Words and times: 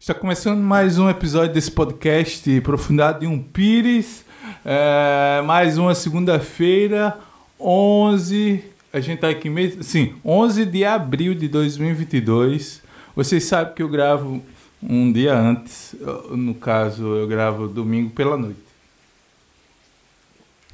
Está 0.00 0.14
começando 0.14 0.62
mais 0.62 0.98
um 0.98 1.10
episódio 1.10 1.52
desse 1.52 1.70
podcast 1.70 2.58
Profundidade 2.62 3.20
de 3.20 3.26
um 3.26 3.38
Pires. 3.38 4.24
É, 4.64 5.42
mais 5.42 5.76
uma 5.76 5.94
segunda-feira, 5.94 7.18
11. 7.60 8.64
A 8.94 8.98
gente 8.98 9.18
tá 9.18 9.28
aqui 9.28 9.50
mesmo. 9.50 9.82
Sim, 9.84 10.14
11 10.24 10.64
de 10.64 10.86
abril 10.86 11.34
de 11.34 11.48
2022. 11.48 12.80
Vocês 13.14 13.44
sabem 13.44 13.74
que 13.74 13.82
eu 13.82 13.90
gravo 13.90 14.42
um 14.82 15.12
dia 15.12 15.38
antes. 15.38 15.94
No 16.30 16.54
caso, 16.54 17.04
eu 17.16 17.28
gravo 17.28 17.68
domingo 17.68 18.08
pela 18.08 18.38
noite. 18.38 18.64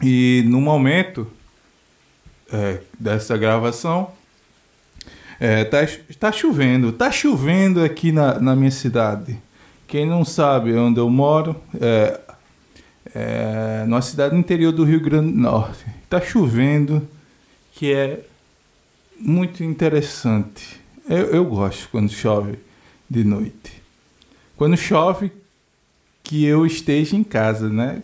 E 0.01 0.45
no 0.47 0.61
momento 0.61 1.27
é, 2.53 2.79
dessa 2.97 3.37
gravação, 3.37 4.13
é, 5.39 5.65
tá, 5.65 5.79
tá 6.19 6.33
chovendo, 6.33 6.93
tá 6.93 7.11
chovendo 7.11 7.83
aqui 7.83 8.13
na, 8.13 8.41
na 8.41 8.57
minha 8.57 8.71
cidade. 8.71 9.39
Quem 9.87 10.07
não 10.07 10.25
sabe 10.25 10.75
onde 10.75 10.99
eu 10.99 11.09
moro, 11.09 11.57
é, 11.81 12.21
é 13.15 13.85
numa 13.87 14.03
cidade 14.03 14.37
interior 14.37 14.73
do 14.73 14.85
Rio 14.85 15.01
Grande 15.01 15.33
do 15.33 15.39
Norte. 15.39 15.85
Tá 16.09 16.21
chovendo, 16.21 17.07
que 17.73 17.93
é 17.93 18.21
muito 19.19 19.63
interessante. 19.63 20.81
Eu, 21.09 21.27
eu 21.27 21.45
gosto 21.45 21.89
quando 21.91 22.11
chove 22.11 22.59
de 23.09 23.23
noite. 23.23 23.83
Quando 24.57 24.77
chove, 24.77 25.31
que 26.27 26.45
eu 26.45 26.67
esteja 26.67 27.15
em 27.15 27.23
casa, 27.23 27.69
né? 27.69 28.03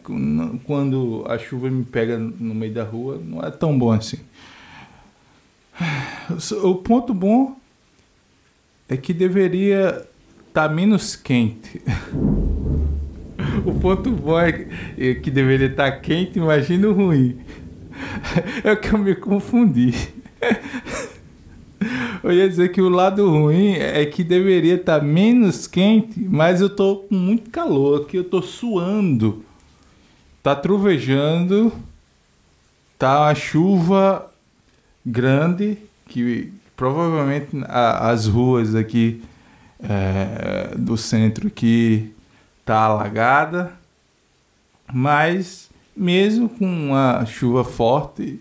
Quando 0.64 1.24
a 1.28 1.36
chuva 1.38 1.68
me 1.68 1.84
pega 1.84 2.16
no 2.16 2.54
meio 2.54 2.72
da 2.72 2.84
rua, 2.84 3.20
não 3.20 3.42
é 3.42 3.50
tão 3.50 3.76
bom 3.76 3.90
assim. 3.90 4.18
O 6.62 6.76
ponto 6.76 7.14
bom 7.14 7.56
é 8.88 8.96
que 8.96 9.12
deveria 9.12 10.06
estar 10.48 10.68
tá 10.68 10.74
menos 10.74 11.16
quente. 11.16 11.82
O 13.66 13.74
ponto 13.74 14.10
bom 14.10 14.38
é 14.40 14.52
que 15.14 15.30
deveria 15.30 15.66
estar 15.66 15.90
tá 15.92 15.98
quente, 15.98 16.38
imagina 16.38 16.88
o 16.88 16.92
ruim. 16.92 17.38
É 18.64 18.74
que 18.74 18.92
eu 18.92 18.98
me 18.98 19.14
confundi. 19.14 19.94
Eu 22.22 22.32
ia 22.32 22.48
dizer 22.48 22.70
que 22.70 22.80
o 22.80 22.88
lado 22.88 23.28
ruim 23.28 23.72
é 23.72 24.06
que 24.06 24.22
deveria 24.22 24.76
estar 24.76 25.00
tá 25.00 25.04
menos 25.04 25.66
quente, 25.66 26.20
mas 26.20 26.60
eu 26.60 26.70
tô 26.70 26.98
com 26.98 27.16
muito 27.16 27.50
calor 27.50 28.02
aqui, 28.02 28.16
eu 28.16 28.24
tô 28.24 28.40
suando. 28.40 29.44
Tá 30.40 30.54
trovejando, 30.54 31.72
tá 32.96 33.26
a 33.26 33.34
chuva 33.34 34.31
grande 35.04 35.78
que 36.06 36.52
provavelmente 36.76 37.48
a, 37.66 38.10
as 38.10 38.26
ruas 38.26 38.74
aqui 38.74 39.22
é, 39.82 40.74
do 40.76 40.96
centro 40.96 41.48
aqui 41.48 42.12
tá 42.64 42.78
alagada, 42.78 43.72
mas 44.92 45.70
mesmo 45.96 46.48
com 46.48 46.66
uma 46.66 47.24
chuva 47.26 47.64
forte, 47.64 48.40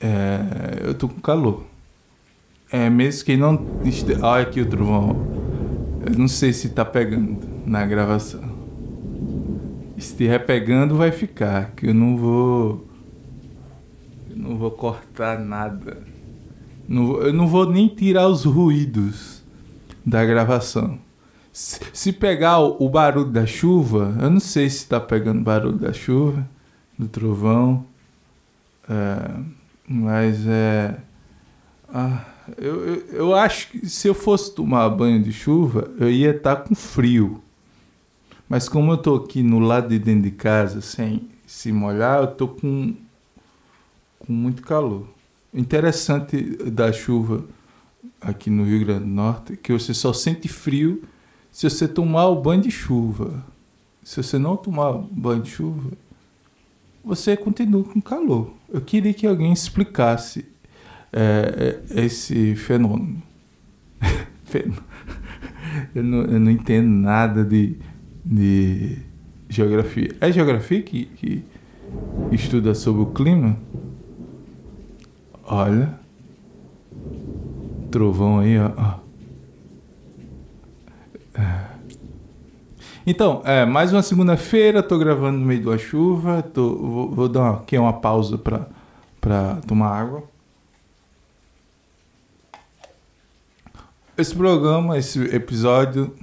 é, 0.00 0.40
eu 0.84 0.94
tô 0.94 1.08
com 1.08 1.20
calor. 1.20 1.64
É, 2.70 2.90
mesmo 2.90 3.24
que 3.24 3.36
não. 3.36 3.66
Olha 4.22 4.42
aqui 4.42 4.60
o 4.60 4.66
trovão. 4.66 5.16
Eu 6.04 6.18
não 6.18 6.28
sei 6.28 6.52
se 6.52 6.68
tá 6.68 6.84
pegando 6.84 7.38
na 7.64 7.84
gravação. 7.86 8.56
Se 9.98 10.12
estiver 10.12 10.40
pegando, 10.40 10.96
vai 10.96 11.10
ficar. 11.10 11.72
Que 11.74 11.88
eu 11.88 11.94
não 11.94 12.16
vou 12.16 12.85
não 14.46 14.56
vou 14.56 14.70
cortar 14.70 15.38
nada. 15.38 16.02
Não, 16.88 17.20
eu 17.20 17.32
não 17.32 17.48
vou 17.48 17.70
nem 17.70 17.88
tirar 17.88 18.28
os 18.28 18.44
ruídos 18.44 19.42
da 20.04 20.24
gravação. 20.24 20.98
Se, 21.52 21.80
se 21.92 22.12
pegar 22.12 22.60
o, 22.60 22.76
o, 22.78 22.88
barulho 22.88 23.30
da 23.30 23.46
chuva, 23.46 24.14
eu 24.20 24.30
não 24.30 24.40
sei 24.40 24.68
se 24.70 24.78
está 24.78 25.00
pegando 25.00 25.40
barulho 25.42 25.78
da 25.78 25.92
chuva, 25.92 26.48
do 26.98 27.08
trovão, 27.08 27.84
é, 28.88 29.30
mas 29.88 30.46
é. 30.46 30.98
Ah, 31.88 32.24
eu, 32.58 32.86
eu, 32.86 33.06
eu, 33.12 33.34
acho 33.34 33.70
que 33.70 33.88
se 33.88 34.06
eu 34.06 34.14
fosse 34.14 34.54
tomar 34.54 34.88
banho 34.90 35.22
de 35.22 35.32
chuva, 35.32 35.90
eu 35.98 36.10
ia 36.10 36.30
estar 36.30 36.56
tá 36.56 36.62
com 36.62 36.74
frio. 36.74 37.42
Mas 38.48 38.68
como 38.68 38.92
eu 38.92 38.96
estou 38.96 39.16
aqui 39.16 39.42
no 39.42 39.58
lado 39.58 39.88
de 39.88 39.98
dentro 39.98 40.22
de 40.22 40.30
casa, 40.30 40.80
sem 40.80 41.28
se 41.46 41.72
molhar, 41.72 42.18
eu 42.18 42.24
estou 42.24 42.48
com 42.48 42.94
com 44.26 44.32
muito 44.32 44.62
calor. 44.62 45.08
Interessante 45.52 46.42
da 46.70 46.92
chuva 46.92 47.44
aqui 48.20 48.50
no 48.50 48.64
Rio 48.64 48.84
Grande 48.84 49.04
do 49.04 49.10
Norte 49.10 49.52
é 49.54 49.56
que 49.56 49.72
você 49.72 49.94
só 49.94 50.12
sente 50.12 50.48
frio 50.48 51.02
se 51.50 51.68
você 51.68 51.88
tomar 51.88 52.26
o 52.26 52.40
banho 52.40 52.62
de 52.62 52.70
chuva. 52.70 53.44
Se 54.02 54.22
você 54.22 54.38
não 54.38 54.56
tomar 54.56 54.92
banho 54.92 55.42
de 55.42 55.50
chuva, 55.50 55.90
você 57.04 57.36
continua 57.36 57.84
com 57.84 58.00
calor. 58.00 58.52
Eu 58.68 58.80
queria 58.80 59.14
que 59.14 59.26
alguém 59.26 59.52
explicasse 59.52 60.44
é, 61.12 61.80
é 61.90 62.04
esse 62.04 62.54
fenômeno. 62.56 63.22
eu, 65.94 66.02
não, 66.02 66.22
eu 66.22 66.40
não 66.40 66.50
entendo 66.50 66.88
nada 66.88 67.44
de, 67.44 67.76
de 68.24 68.98
geografia. 69.48 70.14
É 70.20 70.30
geografia 70.30 70.82
que, 70.82 71.06
que 71.06 71.44
estuda 72.32 72.74
sobre 72.74 73.02
o 73.02 73.06
clima? 73.06 73.56
Olha. 75.46 75.98
Trovão 77.90 78.40
aí, 78.40 78.58
ó. 78.58 78.98
É. 81.40 81.66
Então, 83.06 83.42
é, 83.44 83.64
mais 83.64 83.92
uma 83.92 84.02
segunda-feira, 84.02 84.82
tô 84.82 84.98
gravando 84.98 85.38
no 85.38 85.46
meio 85.46 85.64
da 85.64 85.78
chuva, 85.78 86.42
tô, 86.42 86.76
vou, 86.76 87.10
vou 87.12 87.28
dar 87.28 87.50
aqui 87.54 87.78
uma 87.78 87.92
pausa 87.92 88.36
para 88.36 88.66
pra 89.20 89.56
tomar 89.66 89.88
água. 89.88 90.24
Esse 94.18 94.34
programa, 94.34 94.98
esse 94.98 95.20
episódio, 95.34 96.16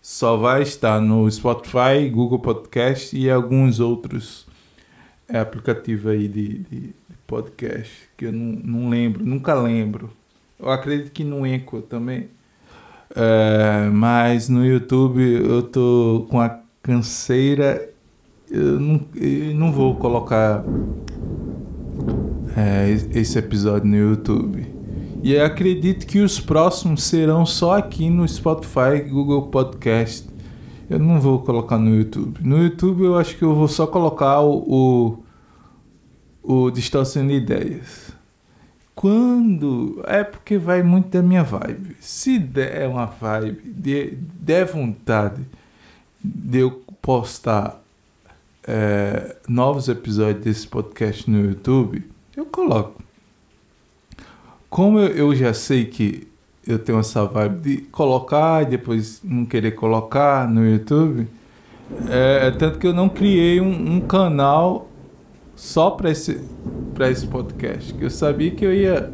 só 0.00 0.36
vai 0.36 0.62
estar 0.62 1.00
no 1.00 1.30
Spotify, 1.30 2.08
Google 2.10 2.38
Podcast 2.38 3.16
e 3.16 3.30
alguns 3.30 3.80
outros 3.80 4.46
é, 5.28 5.38
aplicativos 5.38 6.06
aí 6.06 6.28
de, 6.28 6.58
de 6.58 6.94
podcast, 7.26 8.08
que 8.16 8.26
eu 8.26 8.32
não, 8.32 8.58
não 8.62 8.88
lembro, 8.88 9.24
nunca 9.24 9.54
lembro. 9.54 10.10
Eu 10.58 10.70
acredito 10.70 11.12
que 11.12 11.24
no 11.24 11.46
Enco 11.46 11.82
também. 11.82 12.28
É, 13.14 13.88
mas 13.92 14.48
no 14.48 14.64
YouTube 14.64 15.22
eu 15.22 15.62
tô 15.62 16.26
com 16.30 16.40
a 16.40 16.58
canseira. 16.82 17.90
Eu 18.50 18.80
não, 18.80 19.00
eu 19.14 19.54
não 19.54 19.72
vou 19.72 19.96
colocar 19.96 20.64
é, 22.56 22.90
esse 23.18 23.38
episódio 23.38 23.88
no 23.88 23.96
YouTube. 23.96 24.66
E 25.22 25.34
eu 25.34 25.44
acredito 25.44 26.06
que 26.06 26.20
os 26.20 26.38
próximos 26.38 27.02
serão 27.02 27.44
só 27.44 27.76
aqui 27.76 28.08
no 28.08 28.26
Spotify, 28.26 29.00
Google 29.08 29.48
Podcast. 29.48 30.26
Eu 30.88 31.00
não 31.00 31.20
vou 31.20 31.40
colocar 31.40 31.78
no 31.78 31.94
YouTube. 31.94 32.38
No 32.42 32.62
YouTube 32.62 33.04
eu 33.04 33.18
acho 33.18 33.36
que 33.36 33.42
eu 33.42 33.54
vou 33.54 33.66
só 33.66 33.86
colocar 33.86 34.40
o, 34.40 34.58
o 34.58 35.25
o 36.46 36.70
Distorcendo 36.70 37.32
Ideias. 37.32 38.12
Quando. 38.94 40.02
É 40.06 40.24
porque 40.24 40.56
vai 40.56 40.82
muito 40.82 41.08
da 41.08 41.20
minha 41.20 41.42
vibe. 41.42 41.96
Se 42.00 42.38
der 42.38 42.88
uma 42.88 43.06
vibe, 43.06 43.72
de, 43.72 44.16
der 44.40 44.64
vontade 44.64 45.44
de 46.24 46.60
eu 46.60 46.82
postar 47.02 47.82
é, 48.66 49.36
novos 49.48 49.88
episódios 49.88 50.44
desse 50.44 50.66
podcast 50.66 51.28
no 51.30 51.44
YouTube, 51.44 52.08
eu 52.36 52.46
coloco. 52.46 53.02
Como 54.70 54.98
eu, 54.98 55.08
eu 55.08 55.34
já 55.34 55.52
sei 55.52 55.84
que 55.84 56.26
eu 56.66 56.78
tenho 56.78 56.98
essa 56.98 57.24
vibe 57.26 57.60
de 57.60 57.76
colocar 57.86 58.62
e 58.62 58.66
depois 58.66 59.20
não 59.22 59.44
querer 59.44 59.72
colocar 59.72 60.48
no 60.48 60.66
YouTube, 60.66 61.28
é, 62.08 62.48
é 62.48 62.50
tanto 62.50 62.78
que 62.78 62.86
eu 62.86 62.94
não 62.94 63.08
criei 63.08 63.60
um, 63.60 63.96
um 63.96 64.00
canal 64.00 64.88
só 65.56 65.90
para 65.90 66.10
esse 66.10 66.40
para 66.94 67.10
esse 67.10 67.26
podcast, 67.26 67.92
que 67.92 68.04
eu 68.04 68.10
sabia 68.10 68.50
que 68.50 68.64
eu 68.64 68.72
ia 68.72 69.12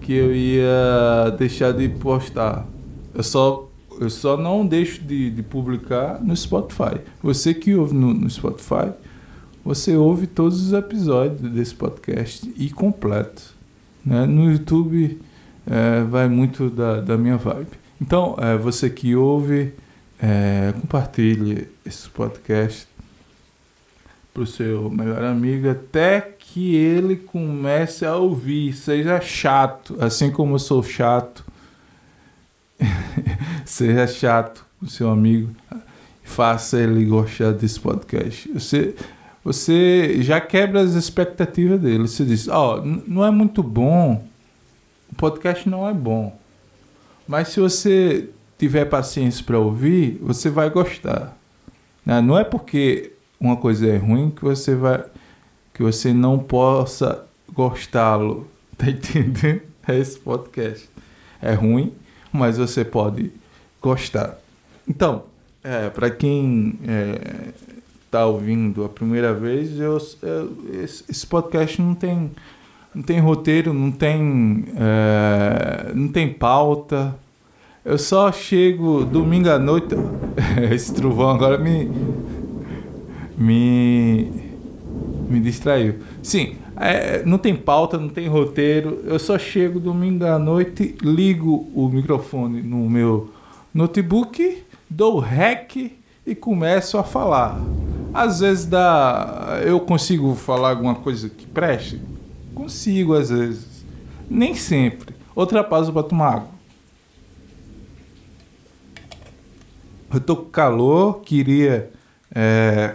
que 0.00 0.12
eu 0.12 0.34
ia 0.34 1.30
deixar 1.36 1.72
de 1.72 1.88
postar. 1.88 2.66
Eu 3.12 3.22
só 3.22 3.68
eu 4.00 4.08
só 4.08 4.36
não 4.36 4.66
deixo 4.66 5.02
de, 5.02 5.30
de 5.30 5.42
publicar 5.42 6.22
no 6.22 6.36
Spotify. 6.36 7.00
Você 7.22 7.52
que 7.52 7.74
ouve 7.74 7.94
no, 7.94 8.14
no 8.14 8.30
Spotify, 8.30 8.92
você 9.64 9.96
ouve 9.96 10.26
todos 10.26 10.64
os 10.64 10.72
episódios 10.72 11.40
desse 11.50 11.74
podcast 11.74 12.52
e 12.56 12.70
completo. 12.70 13.54
Né? 14.04 14.26
No 14.26 14.50
YouTube 14.52 15.20
é, 15.66 16.02
vai 16.04 16.28
muito 16.28 16.70
da, 16.70 17.00
da 17.00 17.16
minha 17.16 17.36
vibe. 17.36 17.70
Então, 18.00 18.36
é, 18.38 18.56
você 18.56 18.88
que 18.90 19.16
ouve, 19.16 19.72
é, 20.20 20.72
compartilhe 20.80 21.68
esse 21.84 22.08
podcast 22.10 22.86
pro 24.36 24.46
seu 24.46 24.90
melhor 24.90 25.24
amigo 25.24 25.70
até 25.70 26.20
que 26.20 26.76
ele 26.76 27.16
comece 27.16 28.04
a 28.04 28.16
ouvir, 28.16 28.74
seja 28.74 29.18
chato, 29.18 29.96
assim 29.98 30.30
como 30.30 30.56
eu 30.56 30.58
sou 30.58 30.82
chato. 30.82 31.42
Seja 33.64 34.06
chato 34.06 34.64
com 34.78 34.86
seu 34.86 35.08
amigo. 35.08 35.50
Faça 36.22 36.78
ele 36.78 37.06
gostar 37.06 37.52
desse 37.52 37.80
podcast. 37.80 38.52
Você, 38.52 38.94
você 39.42 40.18
já 40.20 40.38
quebra 40.38 40.82
as 40.82 40.92
expectativas 40.92 41.80
dele. 41.80 42.06
Você 42.06 42.22
diz: 42.22 42.46
Ó, 42.46 42.76
oh, 42.76 42.82
não 42.84 43.24
é 43.24 43.30
muito 43.30 43.62
bom. 43.62 44.22
O 45.10 45.14
podcast 45.14 45.66
não 45.66 45.88
é 45.88 45.94
bom. 45.94 46.38
Mas 47.26 47.48
se 47.48 47.60
você 47.60 48.28
tiver 48.58 48.84
paciência 48.84 49.42
para 49.42 49.58
ouvir, 49.58 50.18
você 50.20 50.50
vai 50.50 50.68
gostar. 50.68 51.36
Né? 52.04 52.20
Não 52.20 52.38
é 52.38 52.44
porque 52.44 53.15
uma 53.38 53.56
coisa 53.56 53.86
é 53.86 53.96
ruim 53.96 54.30
que 54.30 54.42
você 54.42 54.74
vai 54.74 55.04
que 55.74 55.82
você 55.82 56.12
não 56.12 56.38
possa 56.38 57.24
gostá-lo. 57.52 58.46
Tá 58.76 58.90
entendendo? 58.90 59.62
É 59.88 59.98
esse 59.98 60.18
podcast. 60.18 60.90
É 61.40 61.54
ruim, 61.54 61.94
mas 62.30 62.58
você 62.58 62.84
pode 62.84 63.32
gostar. 63.80 64.38
Então, 64.86 65.22
é, 65.64 65.88
para 65.88 66.10
quem 66.10 66.78
é, 66.86 67.54
ouvindo 68.24 68.84
a 68.84 68.88
primeira 68.88 69.34
vez, 69.34 69.78
eu, 69.78 69.98
eu, 70.22 70.82
esse 70.82 71.26
podcast 71.26 71.80
não 71.80 71.94
tem, 71.94 72.30
não 72.94 73.02
tem 73.02 73.18
roteiro, 73.20 73.72
não 73.74 73.90
tem, 73.90 74.64
é, 74.76 75.92
não 75.94 76.08
tem 76.08 76.32
pauta. 76.32 77.14
Eu 77.84 77.98
só 77.98 78.32
chego 78.32 79.04
domingo 79.04 79.50
à 79.50 79.58
noite. 79.58 79.94
Esse 80.72 80.92
trovão 80.94 81.30
agora 81.30 81.56
me. 81.58 81.88
Me. 83.36 84.30
Me 85.28 85.40
distraiu. 85.40 85.96
Sim, 86.22 86.56
é, 86.76 87.24
não 87.24 87.38
tem 87.38 87.56
pauta, 87.56 87.98
não 87.98 88.08
tem 88.08 88.28
roteiro. 88.28 89.02
Eu 89.04 89.18
só 89.18 89.38
chego 89.38 89.80
domingo 89.80 90.24
à 90.24 90.38
noite, 90.38 90.94
ligo 91.02 91.68
o 91.74 91.88
microfone 91.88 92.62
no 92.62 92.88
meu 92.88 93.30
notebook, 93.74 94.62
dou 94.88 95.18
rec 95.18 95.92
e 96.26 96.34
começo 96.34 96.96
a 96.98 97.02
falar. 97.02 97.60
Às 98.12 98.40
vezes 98.40 98.66
dá. 98.66 99.60
Eu 99.64 99.80
consigo 99.80 100.34
falar 100.34 100.70
alguma 100.70 100.94
coisa 100.94 101.28
que 101.28 101.46
preste? 101.46 102.00
Consigo, 102.54 103.14
às 103.14 103.30
vezes. 103.30 103.84
Nem 104.28 104.54
sempre. 104.54 105.14
Outra 105.34 105.62
pausa 105.62 105.92
para 105.92 106.02
tomar 106.02 106.34
água. 106.34 106.56
Eu 110.12 110.20
tô 110.20 110.36
com 110.36 110.50
calor, 110.50 111.20
queria 111.20 111.90
é, 112.34 112.94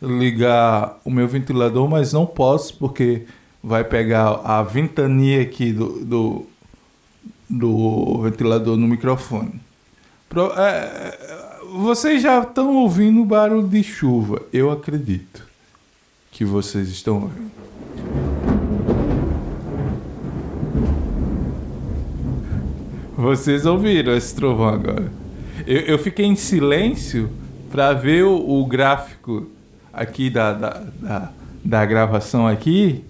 ligar 0.00 0.98
o 1.04 1.10
meu 1.10 1.28
ventilador, 1.28 1.88
mas 1.88 2.12
não 2.12 2.26
posso 2.26 2.74
porque 2.74 3.22
vai 3.62 3.84
pegar 3.84 4.40
a 4.44 4.62
ventania 4.62 5.42
aqui 5.42 5.72
do, 5.72 6.04
do, 6.04 6.46
do 7.48 8.22
ventilador 8.22 8.76
no 8.76 8.88
microfone. 8.88 9.60
Pro, 10.28 10.52
é, 10.56 11.18
vocês 11.74 12.22
já 12.22 12.40
estão 12.40 12.76
ouvindo 12.76 13.24
barulho 13.24 13.68
de 13.68 13.82
chuva, 13.82 14.42
eu 14.52 14.70
acredito 14.70 15.46
que 16.30 16.44
vocês 16.44 16.88
estão 16.88 17.22
ouvindo. 17.22 17.50
Vocês 23.16 23.66
ouviram 23.66 24.16
esse 24.16 24.34
trovão 24.34 24.68
agora? 24.68 25.12
Eu, 25.66 25.80
eu 25.80 25.98
fiquei 25.98 26.24
em 26.24 26.34
silêncio 26.34 27.28
para 27.70 27.92
ver 27.92 28.24
o, 28.24 28.34
o, 28.34 28.64
gráfico 28.64 29.46
aqui 30.00 30.30
da, 30.30 30.52
da, 30.54 30.82
da, 31.00 31.32
da, 31.62 31.84
gravação 31.84 32.46
aqui, 32.46 33.04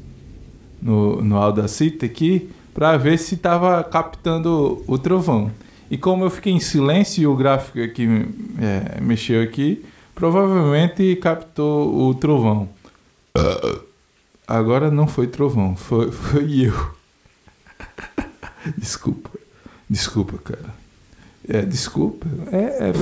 no, 0.82 1.22
no 1.22 1.36
Audacity 1.36 2.04
aqui, 2.04 2.50
para 2.74 2.96
ver 2.96 3.16
se 3.16 3.36
estava 3.36 3.84
captando 3.84 4.82
o 4.88 4.98
trovão. 4.98 5.52
E 5.88 5.96
como 5.96 6.24
eu 6.24 6.30
fiquei 6.30 6.52
em 6.52 6.58
silêncio 6.58 7.22
e 7.22 7.26
o 7.26 7.36
gráfico 7.36 7.80
aqui 7.80 8.08
é, 8.58 9.00
mexeu 9.00 9.40
aqui, 9.42 9.84
provavelmente 10.14 11.14
captou 11.16 12.08
o 12.08 12.14
trovão. 12.14 12.68
Agora 14.46 14.90
não 14.90 15.06
foi 15.06 15.28
trovão, 15.28 15.76
foi, 15.76 16.10
foi 16.10 16.66
eu. 16.66 16.90
Desculpa. 18.76 19.30
Desculpa, 19.88 20.38
cara. 20.38 20.74
É, 21.48 21.62
desculpa. 21.62 22.26
É, 22.52 22.90
é, 22.90 22.92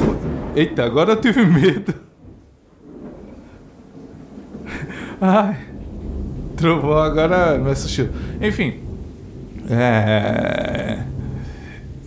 Eita, 0.58 0.84
agora 0.84 1.12
eu 1.12 1.20
tive 1.20 1.44
medo. 1.44 2.07
Ai. 5.20 5.56
Trovão 6.56 6.98
agora 6.98 7.58
me 7.58 7.70
assustou. 7.70 8.08
Enfim. 8.40 8.80
É... 9.70 11.04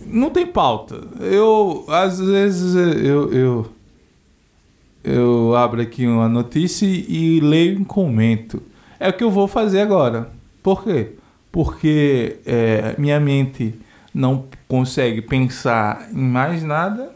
Não 0.06 0.30
tem 0.30 0.46
pauta. 0.46 1.00
Eu, 1.20 1.84
às 1.88 2.20
vezes, 2.20 2.74
eu, 2.74 3.32
eu, 3.32 3.72
eu 5.02 5.56
abro 5.56 5.80
aqui 5.80 6.06
uma 6.06 6.28
notícia 6.28 6.86
e 6.86 7.40
leio 7.40 7.80
e 7.80 7.84
comento. 7.84 8.62
É 9.00 9.08
o 9.08 9.12
que 9.12 9.24
eu 9.24 9.30
vou 9.30 9.48
fazer 9.48 9.80
agora. 9.80 10.30
Por 10.62 10.84
quê? 10.84 11.12
Porque 11.50 12.38
é, 12.46 12.94
minha 12.98 13.18
mente 13.18 13.74
não 14.14 14.44
consegue 14.68 15.22
pensar 15.22 16.08
em 16.12 16.22
mais 16.22 16.62
nada. 16.62 17.10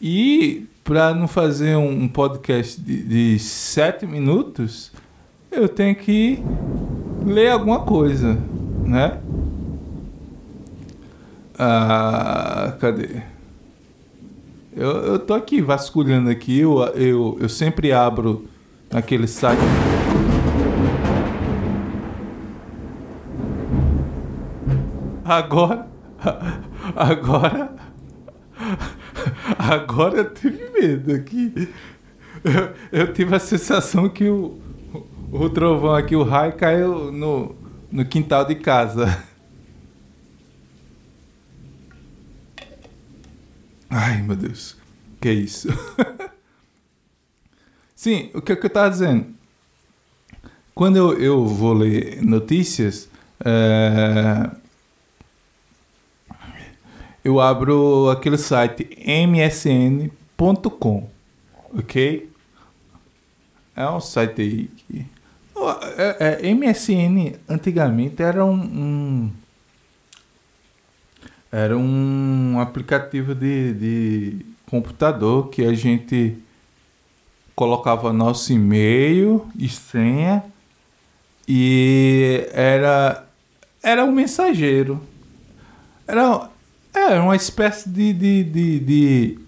E 0.00 0.66
para 0.88 1.12
não 1.12 1.28
fazer 1.28 1.76
um 1.76 2.08
podcast 2.08 2.80
de, 2.80 3.02
de 3.02 3.38
sete 3.38 4.06
minutos, 4.06 4.90
eu 5.52 5.68
tenho 5.68 5.94
que 5.94 6.42
ler 7.26 7.50
alguma 7.50 7.80
coisa, 7.80 8.38
né? 8.86 9.20
Ah, 11.58 12.74
cadê? 12.80 13.20
Eu, 14.74 14.90
eu 14.92 15.18
tô 15.18 15.34
aqui 15.34 15.60
vasculhando 15.60 16.30
aqui, 16.30 16.60
eu, 16.60 16.78
eu, 16.94 17.36
eu 17.38 17.48
sempre 17.50 17.92
abro 17.92 18.48
naquele 18.90 19.26
site. 19.26 19.60
Agora. 25.22 25.86
Agora. 26.96 27.87
Agora 29.56 30.18
eu 30.18 30.34
tive 30.34 30.68
medo 30.70 31.14
aqui. 31.14 31.72
Eu, 32.44 33.00
eu 33.00 33.12
tive 33.12 33.34
a 33.34 33.38
sensação 33.38 34.08
que 34.08 34.28
o, 34.28 34.58
o 35.30 35.48
trovão 35.50 35.94
aqui, 35.94 36.16
o 36.16 36.22
raio, 36.22 36.54
caiu 36.54 37.12
no, 37.12 37.54
no 37.90 38.04
quintal 38.04 38.44
de 38.44 38.56
casa. 38.56 39.24
Ai, 43.88 44.22
meu 44.22 44.36
Deus. 44.36 44.76
Que 45.20 45.30
isso? 45.32 45.68
Sim, 47.94 48.30
o 48.34 48.40
que, 48.40 48.54
que 48.54 48.66
eu 48.66 48.68
estava 48.68 48.90
dizendo? 48.90 49.26
Quando 50.74 50.96
eu, 50.96 51.18
eu 51.18 51.44
vou 51.46 51.72
ler 51.72 52.22
notícias, 52.22 53.08
é, 53.44 54.48
eu 57.28 57.40
abro 57.40 58.08
aquele 58.08 58.38
site 58.38 58.88
msn.com, 59.06 60.10
ok? 61.76 62.30
É 63.76 63.86
um 63.88 64.00
site 64.00 64.40
aí 64.40 64.68
que... 64.68 65.06
É, 65.98 66.40
é, 66.40 66.54
MSN 66.54 67.34
antigamente 67.46 68.22
era 68.22 68.42
um, 68.44 68.54
um, 68.54 69.30
era 71.52 71.76
um 71.76 72.58
aplicativo 72.60 73.34
de, 73.34 73.74
de 73.74 74.46
computador 74.64 75.50
que 75.50 75.64
a 75.64 75.74
gente 75.74 76.38
colocava 77.54 78.10
nosso 78.12 78.52
e-mail 78.52 79.46
e 79.58 79.68
senha 79.68 80.44
e 81.46 82.48
era 82.52 83.26
era 83.82 84.04
um 84.04 84.12
mensageiro 84.12 85.02
era 86.06 86.48
é, 86.94 87.18
uma 87.20 87.36
espécie 87.36 87.88
de, 87.88 88.12
de, 88.12 88.44
de, 88.44 88.80
de, 88.80 89.38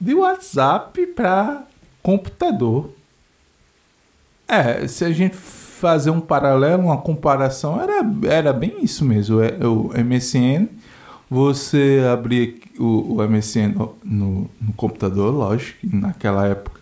de 0.00 0.14
WhatsApp 0.14 1.06
para 1.08 1.64
computador. 2.02 2.90
É, 4.48 4.86
se 4.86 5.04
a 5.04 5.12
gente 5.12 5.36
fazer 5.36 6.10
um 6.10 6.20
paralelo, 6.20 6.84
uma 6.84 6.98
comparação, 6.98 7.80
era, 7.80 8.04
era 8.24 8.52
bem 8.52 8.76
isso 8.82 9.04
mesmo. 9.04 9.40
É, 9.40 9.66
o 9.66 9.90
MSN, 10.04 10.68
você 11.28 12.00
abria 12.12 12.54
o, 12.78 13.16
o 13.16 13.28
MSN 13.28 13.74
no, 14.04 14.50
no 14.60 14.72
computador, 14.76 15.34
lógico, 15.34 15.78
naquela 15.84 16.46
época. 16.46 16.80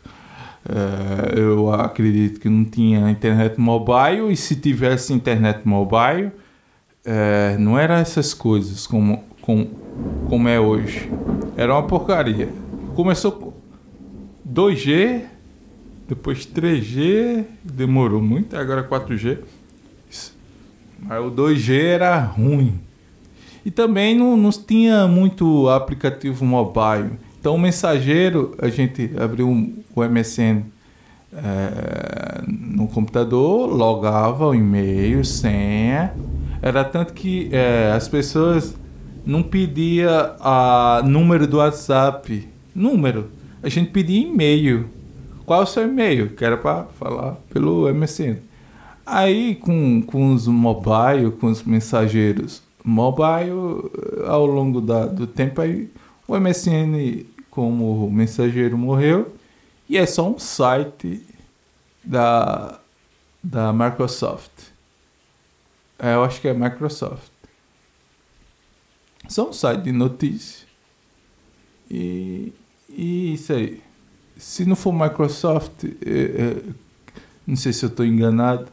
É, 0.69 1.39
eu 1.39 1.73
acredito 1.73 2.41
que 2.41 2.49
não 2.49 2.65
tinha 2.65 3.11
internet 3.11 3.59
mobile, 3.59 4.31
e 4.31 4.37
se 4.37 4.57
tivesse 4.57 5.13
internet 5.13 5.67
mobile, 5.67 6.31
é, 7.05 7.57
não 7.59 7.79
era 7.79 7.99
essas 7.99 8.35
coisas 8.35 8.87
como 8.87 9.25
com, 9.41 9.67
como 10.29 10.49
é 10.49 10.59
hoje. 10.59 11.11
Era 11.57 11.75
uma 11.75 11.83
porcaria. 11.83 12.49
Começou 12.95 13.33
com 13.33 13.53
2G, 14.49 15.23
depois 16.09 16.47
3G, 16.47 17.45
demorou 17.63 18.21
muito, 18.21 18.57
agora 18.57 18.83
4G. 18.83 19.39
Mas 20.99 21.25
o 21.25 21.31
2G 21.31 21.83
era 21.83 22.19
ruim. 22.19 22.81
E 23.65 23.71
também 23.71 24.17
não, 24.17 24.37
não 24.37 24.51
tinha 24.51 25.07
muito 25.07 25.69
aplicativo 25.69 26.45
mobile. 26.45 27.13
Então 27.39 27.55
o 27.55 27.59
mensageiro, 27.59 28.55
a 28.59 28.69
gente 28.69 29.11
abriu 29.19 29.49
o 29.49 30.05
MSN 30.05 30.63
é, 31.33 32.43
no 32.47 32.87
computador, 32.89 33.69
logava 33.69 34.47
o 34.49 34.55
e-mail, 34.55 35.25
senha. 35.25 36.13
Era 36.61 36.85
tanto 36.85 37.15
que 37.15 37.49
é, 37.53 37.93
as 37.95 38.09
pessoas 38.09 38.75
não 39.25 39.43
pedia 39.43 40.35
a 40.41 41.03
número 41.05 41.47
do 41.47 41.59
WhatsApp, 41.59 42.49
número. 42.75 43.31
A 43.63 43.69
gente 43.69 43.91
pedia 43.91 44.27
e-mail. 44.27 44.89
Qual 45.45 45.61
é 45.61 45.65
o 45.65 45.67
seu 45.67 45.85
e-mail? 45.85 46.31
Que 46.31 46.45
era 46.45 46.57
para 46.57 46.85
falar 46.99 47.37
pelo 47.53 47.93
MSN. 47.93 48.37
Aí 49.05 49.57
com, 49.57 50.03
com 50.03 50.33
os 50.33 50.47
mobile, 50.47 51.33
com 51.33 51.49
os 51.49 51.63
mensageiros 51.63 52.63
mobile, 52.85 53.91
ao 54.27 54.47
longo 54.47 54.81
da, 54.81 55.07
do 55.07 55.27
tempo 55.27 55.61
aí 55.61 55.91
o 56.27 56.39
MSN 56.39 57.27
como 57.51 58.09
mensageiro 58.11 58.79
morreu 58.79 59.35
e 59.89 59.99
é 59.99 60.07
só 60.07 60.29
um 60.29 60.39
site 60.39 61.27
da, 62.05 62.79
da 63.43 63.73
Microsoft. 63.73 64.71
É, 65.99 66.15
eu 66.15 66.23
acho 66.23 66.41
que 66.41 66.49
é 66.49 66.55
Microsoft. 66.55 67.33
Só 69.31 69.49
um 69.49 69.53
site 69.53 69.83
de 69.83 69.93
notícia. 69.93 70.67
E, 71.89 72.53
e 72.89 73.35
isso 73.35 73.53
aí. 73.53 73.81
Se 74.37 74.65
não 74.65 74.75
for 74.75 74.93
Microsoft, 74.93 75.85
é, 75.85 75.89
é, 76.11 76.63
não 77.47 77.55
sei 77.55 77.73
se 77.73 77.85
eu 77.85 77.89
estou 77.89 78.05
enganado, 78.05 78.67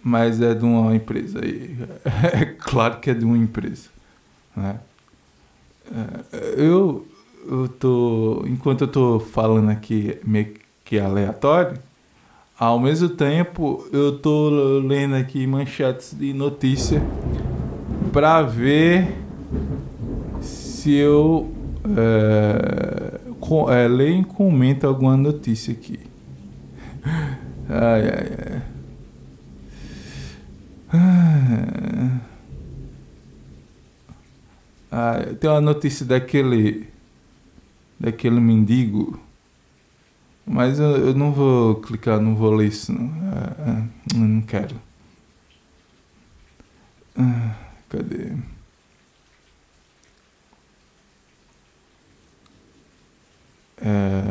mas 0.00 0.40
é 0.40 0.54
de 0.54 0.64
uma 0.64 0.94
empresa. 0.94 1.40
aí 1.42 1.76
é 2.32 2.44
claro 2.44 3.00
que 3.00 3.10
é 3.10 3.14
de 3.14 3.24
uma 3.24 3.36
empresa. 3.36 3.88
Né? 4.54 4.78
É, 5.92 6.54
eu, 6.56 7.04
eu 7.44 7.66
tô, 7.66 8.44
enquanto 8.46 8.82
eu 8.82 8.86
estou 8.86 9.18
falando 9.18 9.70
aqui 9.70 10.20
meio 10.24 10.54
que 10.84 11.00
aleatório, 11.00 11.80
ao 12.56 12.78
mesmo 12.78 13.08
tempo 13.08 13.84
eu 13.92 14.18
estou 14.18 14.78
lendo 14.78 15.16
aqui 15.16 15.48
manchetes 15.48 16.16
de 16.16 16.32
notícia 16.32 17.02
para 18.12 18.40
ver 18.42 19.25
se 20.86 20.94
eu 20.94 21.52
é, 21.96 23.20
com, 23.40 23.68
é, 23.68 23.88
leio 23.88 24.20
e 24.20 24.24
comento 24.24 24.86
alguma 24.86 25.16
notícia 25.16 25.72
aqui. 25.72 25.98
Ai, 27.68 28.02
ai, 28.08 28.28
ai. 28.46 28.62
Ah, 30.92 32.20
ah, 34.92 35.34
tem 35.40 35.50
uma 35.50 35.60
notícia 35.60 36.06
daquele 36.06 36.86
daquele 37.98 38.38
mendigo, 38.38 39.18
mas 40.46 40.78
eu, 40.78 41.08
eu 41.08 41.14
não 41.14 41.32
vou 41.32 41.80
clicar, 41.80 42.20
não 42.20 42.36
vou 42.36 42.54
ler 42.54 42.68
isso, 42.68 42.92
não, 42.92 43.10
ah, 43.32 43.56
ah, 43.58 43.86
não 44.14 44.40
quero. 44.42 44.76
Ah, 47.18 47.56
cadê? 47.88 48.36
É... 53.86 54.22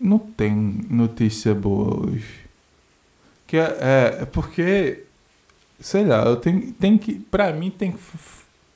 Não 0.00 0.18
tem 0.18 0.54
notícia 0.88 1.54
boa 1.54 2.06
hoje. 2.06 2.44
Que 3.46 3.58
é, 3.58 3.78
é, 3.80 4.18
é 4.22 4.24
porque, 4.24 5.04
sei 5.78 6.04
lá, 6.04 6.24
eu 6.24 6.36
tenho, 6.36 6.72
tem 6.72 6.96
que, 6.96 7.14
pra 7.14 7.52
mim 7.52 7.70
tem 7.70 7.92
que 7.92 8.00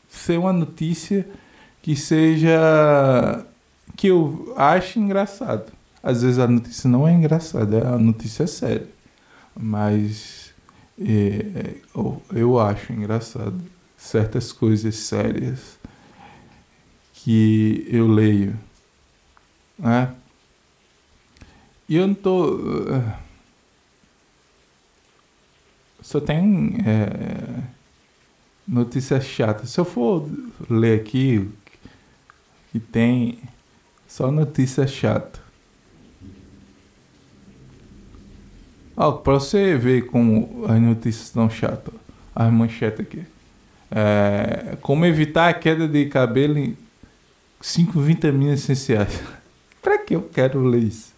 ser 0.08 0.38
uma 0.38 0.52
notícia 0.52 1.26
que 1.82 1.96
seja 1.96 3.44
que 3.96 4.08
eu 4.08 4.54
ache 4.56 4.98
engraçado. 4.98 5.72
Às 6.02 6.22
vezes 6.22 6.38
a 6.38 6.46
notícia 6.46 6.88
não 6.88 7.08
é 7.08 7.12
engraçada, 7.12 7.88
a 7.88 7.98
notícia 7.98 8.44
é 8.44 8.46
séria. 8.46 8.88
Mas 9.58 10.54
é, 11.00 11.76
eu, 11.94 12.22
eu 12.32 12.58
acho 12.60 12.92
engraçado 12.92 13.77
certas 13.98 14.52
coisas 14.52 14.94
sérias 14.94 15.76
que 17.12 17.84
eu 17.90 18.06
leio. 18.06 18.58
Né? 19.76 20.14
E 21.88 21.96
eu 21.96 22.06
não 22.06 22.14
tô. 22.14 22.54
Uh, 22.54 23.12
só 26.00 26.20
tem 26.20 26.78
é, 26.86 27.62
notícias 28.66 29.24
chatas. 29.24 29.70
Se 29.70 29.80
eu 29.80 29.84
for 29.84 30.28
ler 30.70 31.00
aqui, 31.00 31.50
que 32.70 32.78
tem 32.78 33.40
só 34.06 34.30
notícia 34.30 34.86
chata. 34.86 35.40
Ó, 38.96 39.12
pra 39.12 39.34
você 39.34 39.76
ver 39.76 40.06
como 40.06 40.64
as 40.66 40.80
notícias 40.80 41.26
estão 41.26 41.50
chatas. 41.50 41.94
As 42.34 42.52
manchetes 42.52 43.00
aqui. 43.00 43.37
É, 43.90 44.76
como 44.82 45.06
evitar 45.06 45.48
a 45.48 45.54
queda 45.54 45.88
de 45.88 46.06
cabelo 46.06 46.58
em 46.58 46.76
5 47.60 48.00
vitaminas 48.00 48.60
essenciais. 48.60 49.20
pra 49.82 49.98
que 49.98 50.14
eu 50.14 50.22
quero 50.22 50.62
ler 50.62 50.84
isso? 50.84 51.12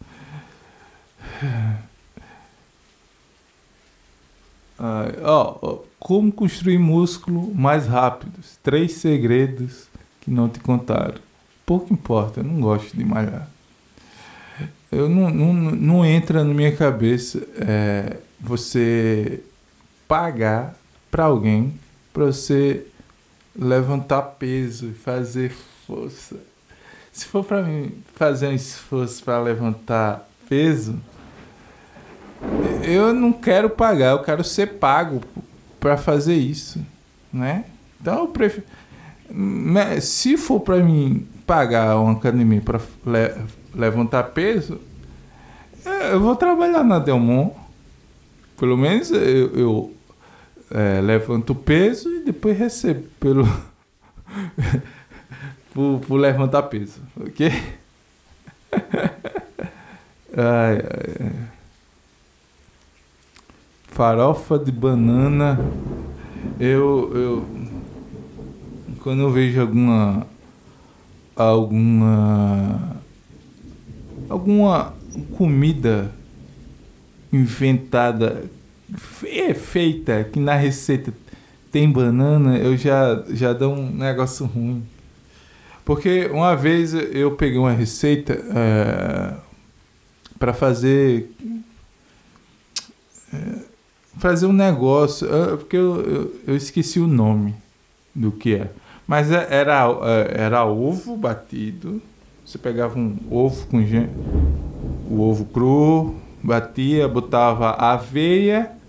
Ah, 4.79 5.12
ó, 5.23 5.81
como 5.99 6.33
construir 6.33 6.79
músculo 6.79 7.55
mais 7.55 7.87
rápido? 7.87 8.33
Três 8.62 8.95
segredos 8.95 9.89
que 10.21 10.31
não 10.31 10.49
te 10.49 10.59
contaram. 10.61 11.21
Pouco 11.67 11.93
importa, 11.93 12.41
eu 12.41 12.45
não 12.45 12.61
gosto 12.61 12.97
de 12.97 13.05
malhar. 13.05 13.49
Eu 14.91 15.09
não, 15.09 15.31
não, 15.31 15.53
não 15.53 16.05
entra 16.05 16.43
na 16.43 16.53
minha 16.53 16.75
cabeça 16.75 17.47
é, 17.57 18.17
você 18.41 19.43
pagar 20.09 20.77
para 21.11 21.25
alguém 21.25 21.79
para 22.21 22.27
você 22.27 22.87
levantar 23.57 24.21
peso 24.23 24.89
e 24.89 24.93
fazer 24.93 25.50
força. 25.87 26.37
Se 27.11 27.25
for 27.25 27.43
para 27.43 27.62
mim 27.62 27.95
fazer 28.15 28.49
um 28.49 28.53
esforço 28.53 29.25
para 29.25 29.41
levantar 29.41 30.29
peso, 30.47 31.00
eu 32.83 33.15
não 33.15 33.33
quero 33.33 33.71
pagar, 33.71 34.11
eu 34.11 34.23
quero 34.23 34.45
ser 34.45 34.75
pago 34.75 35.23
para 35.79 35.97
fazer 35.97 36.35
isso, 36.35 36.85
né? 37.33 37.65
Então 37.99 38.19
eu 38.19 38.29
prefiro 38.29 38.67
né, 39.31 39.99
se 40.00 40.37
for 40.37 40.61
para 40.61 40.77
mim 40.77 41.27
pagar 41.47 41.97
uma 41.99 42.12
academia 42.12 42.61
para 42.61 42.81
le 43.07 43.35
levantar 43.75 44.25
peso, 44.25 44.79
eu 46.12 46.21
vou 46.21 46.37
trabalhar 46.37 46.85
na 46.85 46.99
Delmont. 46.99 47.55
Pelo 48.59 48.77
menos 48.77 49.11
eu, 49.11 49.57
eu 49.57 49.95
é, 50.71 51.00
levanto 51.00 51.55
peso 51.55 52.15
e 52.15 52.25
depois 52.25 52.59
recebo 52.59 53.09
pelo 53.19 53.45
por, 55.73 56.00
por 56.00 56.17
levantar 56.17 56.65
peso, 56.65 57.00
ok? 57.17 57.50
ai, 60.37 60.77
ai 60.77 61.50
farofa 64.00 64.59
de 64.59 64.73
banana. 64.73 65.61
Eu, 66.59 67.12
eu 67.15 67.47
quando 69.03 69.21
eu 69.21 69.31
vejo 69.31 69.61
alguma 69.61 70.27
alguma 71.37 72.97
alguma 74.27 74.95
comida 75.37 76.11
inventada 77.31 78.45
é 79.25 79.54
feita 79.54 80.25
que 80.25 80.38
na 80.38 80.54
receita 80.54 81.12
tem 81.70 81.90
banana, 81.90 82.59
eu 82.59 82.76
já 82.76 83.23
já 83.30 83.52
dá 83.52 83.68
um 83.68 83.90
negócio 83.90 84.47
ruim. 84.47 84.85
Porque 85.85 86.26
uma 86.26 86.54
vez 86.56 86.94
eu 86.94 87.32
peguei 87.32 87.59
uma 87.59 87.73
receita 87.73 88.32
é, 88.32 89.35
para 90.38 90.52
fazer 90.52 91.30
é, 93.32 93.37
fazer 94.18 94.47
um 94.47 94.52
negócio, 94.52 95.28
porque 95.59 95.76
eu, 95.76 96.00
eu, 96.00 96.35
eu, 96.49 96.56
esqueci 96.56 97.00
o 97.00 97.06
nome 97.06 97.54
do 98.14 98.30
que 98.30 98.54
é. 98.54 98.70
Mas 99.06 99.30
é, 99.30 99.47
era, 99.50 99.87
é, 100.02 100.42
era 100.42 100.64
ovo 100.64 101.16
batido. 101.16 102.02
Você 102.44 102.59
pegava 102.59 102.99
um 102.99 103.16
ovo 103.30 103.66
com 103.68 103.78
o 105.09 105.20
ovo 105.20 105.44
cru, 105.44 106.16
batia, 106.42 107.06
botava 107.09 107.70
aveia 107.70 108.80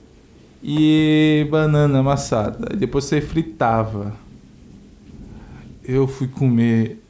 e 0.63 1.47
banana 1.49 1.99
amassada. 1.99 2.75
Depois 2.75 3.05
você 3.05 3.21
fritava. 3.21 4.15
Eu 5.83 6.07
fui 6.07 6.27
comer 6.27 7.03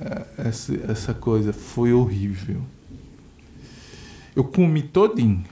é, 0.00 0.48
essa, 0.48 0.74
essa 0.90 1.14
coisa, 1.14 1.52
foi 1.52 1.92
horrível. 1.92 2.62
Eu 4.34 4.44
comi 4.44 4.82
todinho, 4.82 5.44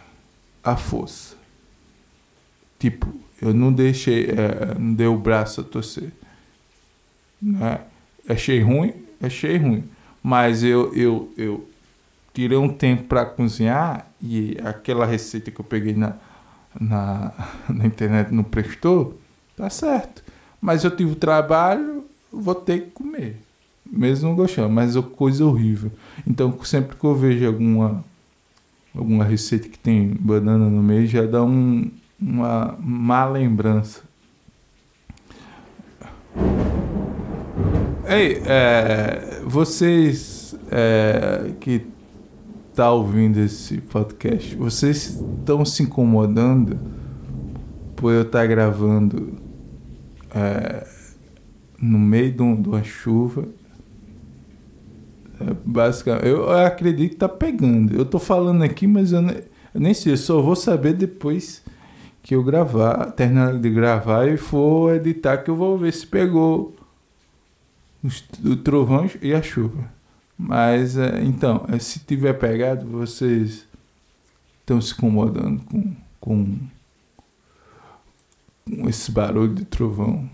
a 0.63 0.77
força 0.77 1.37
Tipo, 2.79 3.13
eu 3.41 3.55
não 3.55 3.73
deixei, 3.73 4.27
é, 4.27 4.79
não 4.79 4.95
dei 4.95 5.07
o 5.07 5.17
braço 5.17 5.61
a 5.61 5.65
torcer. 5.65 6.13
Né? 7.41 7.81
Achei 8.29 8.61
ruim, 8.61 8.93
achei 9.21 9.57
ruim. 9.57 9.85
Mas 10.23 10.63
eu, 10.63 10.95
eu, 10.95 11.33
eu 11.37 11.69
tirei 12.35 12.59
um 12.59 12.69
tempo 12.69 13.05
para 13.05 13.25
cozinhar 13.25 14.11
e 14.21 14.57
aquela 14.63 15.07
receita 15.07 15.51
que 15.51 15.61
eu 15.61 15.65
peguei 15.65 15.95
na, 15.95 16.17
na, 16.81 17.33
na 17.69 17.87
internet 17.87 18.33
não 18.33 18.45
prestou, 18.45 19.19
tá 19.57 19.69
certo. 19.71 20.23
Mas 20.61 20.85
eu 20.85 20.91
tive 20.91 21.15
trabalho, 21.15 22.05
vou 22.33 22.55
ter 22.55 22.83
que 22.83 22.91
comer. 22.91 23.41
Mesmo 23.85 24.29
não 24.29 24.37
gostando, 24.37 24.71
mas 24.71 24.97
é 24.97 25.03
coisa 25.03 25.45
horrível. 25.45 25.93
Então 26.27 26.57
sempre 26.65 26.97
que 26.97 27.05
eu 27.05 27.15
vejo 27.15 27.47
alguma 27.47 28.05
alguma 28.97 29.25
receita 29.25 29.69
que 29.69 29.79
tem 29.79 30.09
banana 30.09 30.71
no 30.71 30.83
meio, 30.83 31.07
já 31.07 31.27
dá 31.27 31.43
um, 31.45 31.91
uma 32.21 32.77
má 32.81 33.27
lembrança. 33.27 34.01
Ei, 38.09 38.41
é, 38.47 39.43
vocês 39.45 40.55
é, 40.71 41.53
que 41.61 41.87
tá 42.77 42.93
ouvindo 42.93 43.41
esse 43.41 43.79
podcast, 43.79 44.55
vocês 44.55 45.19
estão 45.39 45.65
se 45.65 45.83
incomodando 45.83 46.79
por 47.97 48.13
eu 48.13 48.21
estar 48.21 48.41
tá 48.41 48.47
gravando 48.47 49.39
é, 50.35 50.87
no 51.81 51.99
meio 51.99 52.31
de, 52.31 52.43
um, 52.43 52.61
de 52.61 52.69
uma 52.69 52.85
chuva? 52.85 53.49
É, 55.41 55.57
basicamente, 55.65 56.27
eu 56.27 56.51
acredito 56.51 57.13
que 57.13 57.17
tá 57.17 57.31
pegando. 57.31 57.97
Eu 57.97 58.05
tô 58.05 58.19
falando 58.19 58.63
aqui, 58.63 58.87
mas 58.87 59.11
eu, 59.11 59.23
nem, 59.23 59.37
eu 59.75 59.81
nem 59.81 59.95
sei, 59.95 60.13
eu 60.13 60.19
só 60.19 60.43
vou 60.43 60.55
saber 60.55 60.93
depois 60.93 61.63
que 62.23 62.35
eu 62.35 62.45
gravar, 62.45 63.11
terminar 63.13 63.59
de 63.59 63.71
gravar 63.71 64.29
e 64.29 64.37
for 64.37 64.95
editar 64.95 65.39
que 65.39 65.51
eu 65.51 65.57
vou 65.57 65.79
ver 65.79 65.95
se 65.95 66.07
pegou 66.07 66.77
o 68.45 68.57
trovão 68.57 69.09
e 69.23 69.33
a 69.33 69.41
chuva. 69.41 69.96
Mas 70.39 70.97
é, 70.99 71.23
então, 71.23 71.65
é, 71.69 71.79
se 71.79 72.01
tiver 72.01 72.35
pegado, 72.35 72.87
vocês 72.87 73.67
estão 74.61 74.81
se 74.81 74.93
incomodando 74.93 75.63
com, 75.65 75.97
com, 76.21 76.59
com 78.65 78.89
esse 78.89 79.11
barulho 79.11 79.55
de 79.55 79.65
trovão. 79.65 80.29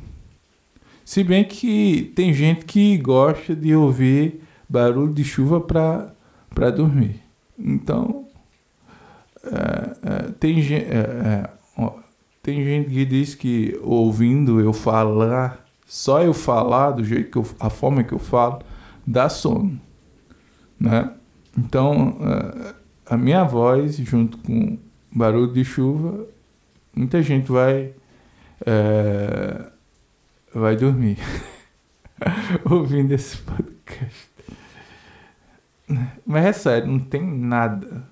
Se 1.05 1.23
bem 1.23 1.45
que 1.45 2.13
tem 2.17 2.33
gente 2.33 2.65
que 2.65 2.97
gosta 2.99 3.55
de 3.55 3.75
ouvir 3.75 4.41
barulho 4.69 5.13
de 5.13 5.23
chuva 5.23 5.61
para 5.61 6.71
dormir. 6.71 7.21
Então, 7.59 8.27
é, 9.45 9.97
é, 10.03 10.33
tem, 10.41 10.61
é, 10.73 10.79
é, 10.79 11.51
ó, 11.77 11.93
tem 12.43 12.65
gente 12.65 12.91
que 12.91 13.05
diz 13.05 13.35
que 13.35 13.79
ouvindo 13.83 14.61
eu 14.61 14.73
falar 14.73 15.63
só 15.93 16.23
eu 16.23 16.33
falar 16.33 16.93
do 16.93 17.05
jeito 17.05 17.31
que 17.31 17.37
eu, 17.37 17.47
a 17.61 17.69
forma 17.69 18.03
que 18.03 18.15
eu 18.15 18.19
falo, 18.19 18.61
dá 19.07 19.29
sono, 19.29 19.79
né? 20.83 21.15
Então, 21.57 22.17
eh, 22.21 22.75
a 23.07 23.17
minha 23.17 23.45
voz, 23.45 23.97
junto 23.97 24.39
com 24.39 24.79
barulho 25.15 25.53
de 25.53 25.65
chuva, 25.65 26.27
muita 26.95 27.23
gente 27.23 27.53
vai 27.53 27.95
é, 28.67 29.71
vai 30.55 30.77
dormir 30.77 31.19
ouvindo 32.69 33.13
esse 33.13 33.37
podcast. 33.39 34.31
Mas 36.27 36.45
é 36.47 36.53
sério, 36.53 36.89
não 36.89 37.01
tem 37.01 37.23
nada, 37.23 38.09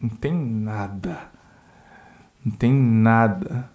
não 0.00 0.08
tem 0.08 0.32
nada, 0.32 1.30
não 2.44 2.52
tem 2.52 2.72
nada 2.72 3.70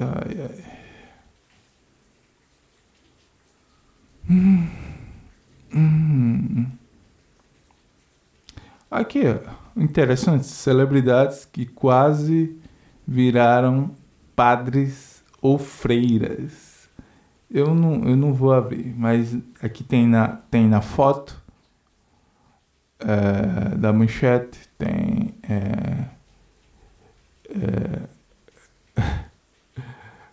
Ai, 0.00 0.34
ai. 0.40 0.79
Aqui. 9.00 9.22
Interessante. 9.74 10.44
Celebridades 10.46 11.46
que 11.46 11.64
quase 11.64 12.54
viraram 13.06 13.92
padres 14.36 15.24
ou 15.40 15.56
freiras. 15.56 16.86
Eu 17.50 17.74
não, 17.74 18.06
eu 18.06 18.14
não 18.14 18.34
vou 18.34 18.52
abrir, 18.52 18.94
mas 18.94 19.36
aqui 19.62 19.82
tem 19.82 20.06
na, 20.06 20.28
tem 20.28 20.68
na 20.68 20.82
foto 20.82 21.42
é, 22.98 23.74
da 23.74 23.90
manchete, 23.90 24.68
tem. 24.78 25.34
É, 25.48 26.04
é, 28.96 29.00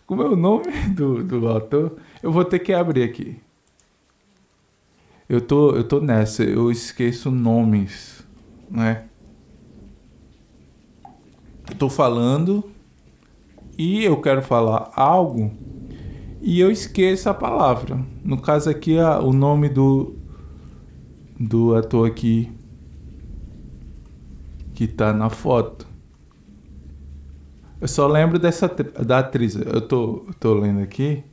como 0.06 0.22
é 0.22 0.26
o 0.26 0.36
nome 0.36 0.70
do, 0.90 1.24
do 1.24 1.48
autor? 1.48 1.96
Eu 2.22 2.30
vou 2.30 2.44
ter 2.44 2.58
que 2.58 2.74
abrir 2.74 3.02
aqui. 3.02 3.40
Eu 5.26 5.40
tô, 5.40 5.74
eu 5.74 5.84
tô 5.84 6.00
nessa, 6.00 6.44
eu 6.44 6.70
esqueço 6.70 7.30
nomes, 7.30 8.18
né? 8.70 9.04
Tô 11.78 11.88
falando 11.88 12.64
e 13.76 14.04
eu 14.04 14.20
quero 14.20 14.42
falar 14.42 14.90
algo 14.94 15.52
e 16.40 16.60
eu 16.60 16.70
esqueço 16.70 17.28
a 17.28 17.34
palavra. 17.34 18.04
No 18.24 18.40
caso 18.40 18.70
aqui, 18.70 18.98
a, 18.98 19.20
o 19.20 19.32
nome 19.32 19.68
do, 19.68 20.16
do 21.38 21.74
ator 21.74 22.08
aqui 22.08 22.50
que 24.74 24.86
tá 24.86 25.12
na 25.12 25.28
foto. 25.28 25.86
Eu 27.80 27.88
só 27.88 28.06
lembro 28.06 28.38
dessa 28.38 28.68
da 28.68 29.18
atriz. 29.18 29.56
Eu 29.56 29.80
tô, 29.80 30.26
tô 30.38 30.54
lendo 30.54 30.80
aqui. 30.80 31.24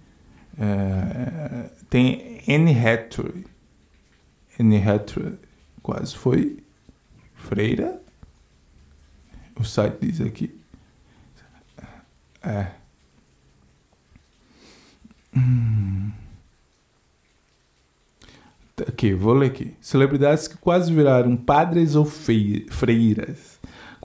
É, 0.58 1.69
tem 1.89 2.41
Anne 2.48 2.71
Hathaway. 2.71 3.45
Anne 4.60 4.78
Hathaway 4.78 5.34
quase 5.82 6.15
foi 6.15 6.64
freira. 7.45 8.01
O 9.60 9.63
site 9.63 9.97
diz 10.01 10.21
aqui. 10.21 10.53
É. 12.43 12.71
Hum. 15.36 16.12
Aqui, 18.88 19.13
vou 19.13 19.34
ler 19.34 19.47
aqui. 19.47 19.75
Celebridades 19.79 20.47
que 20.47 20.58
quase 20.58 20.93
viraram 20.93 21.38
padres 21.38 21.95
ou 21.95 22.05
freiras 22.05 23.55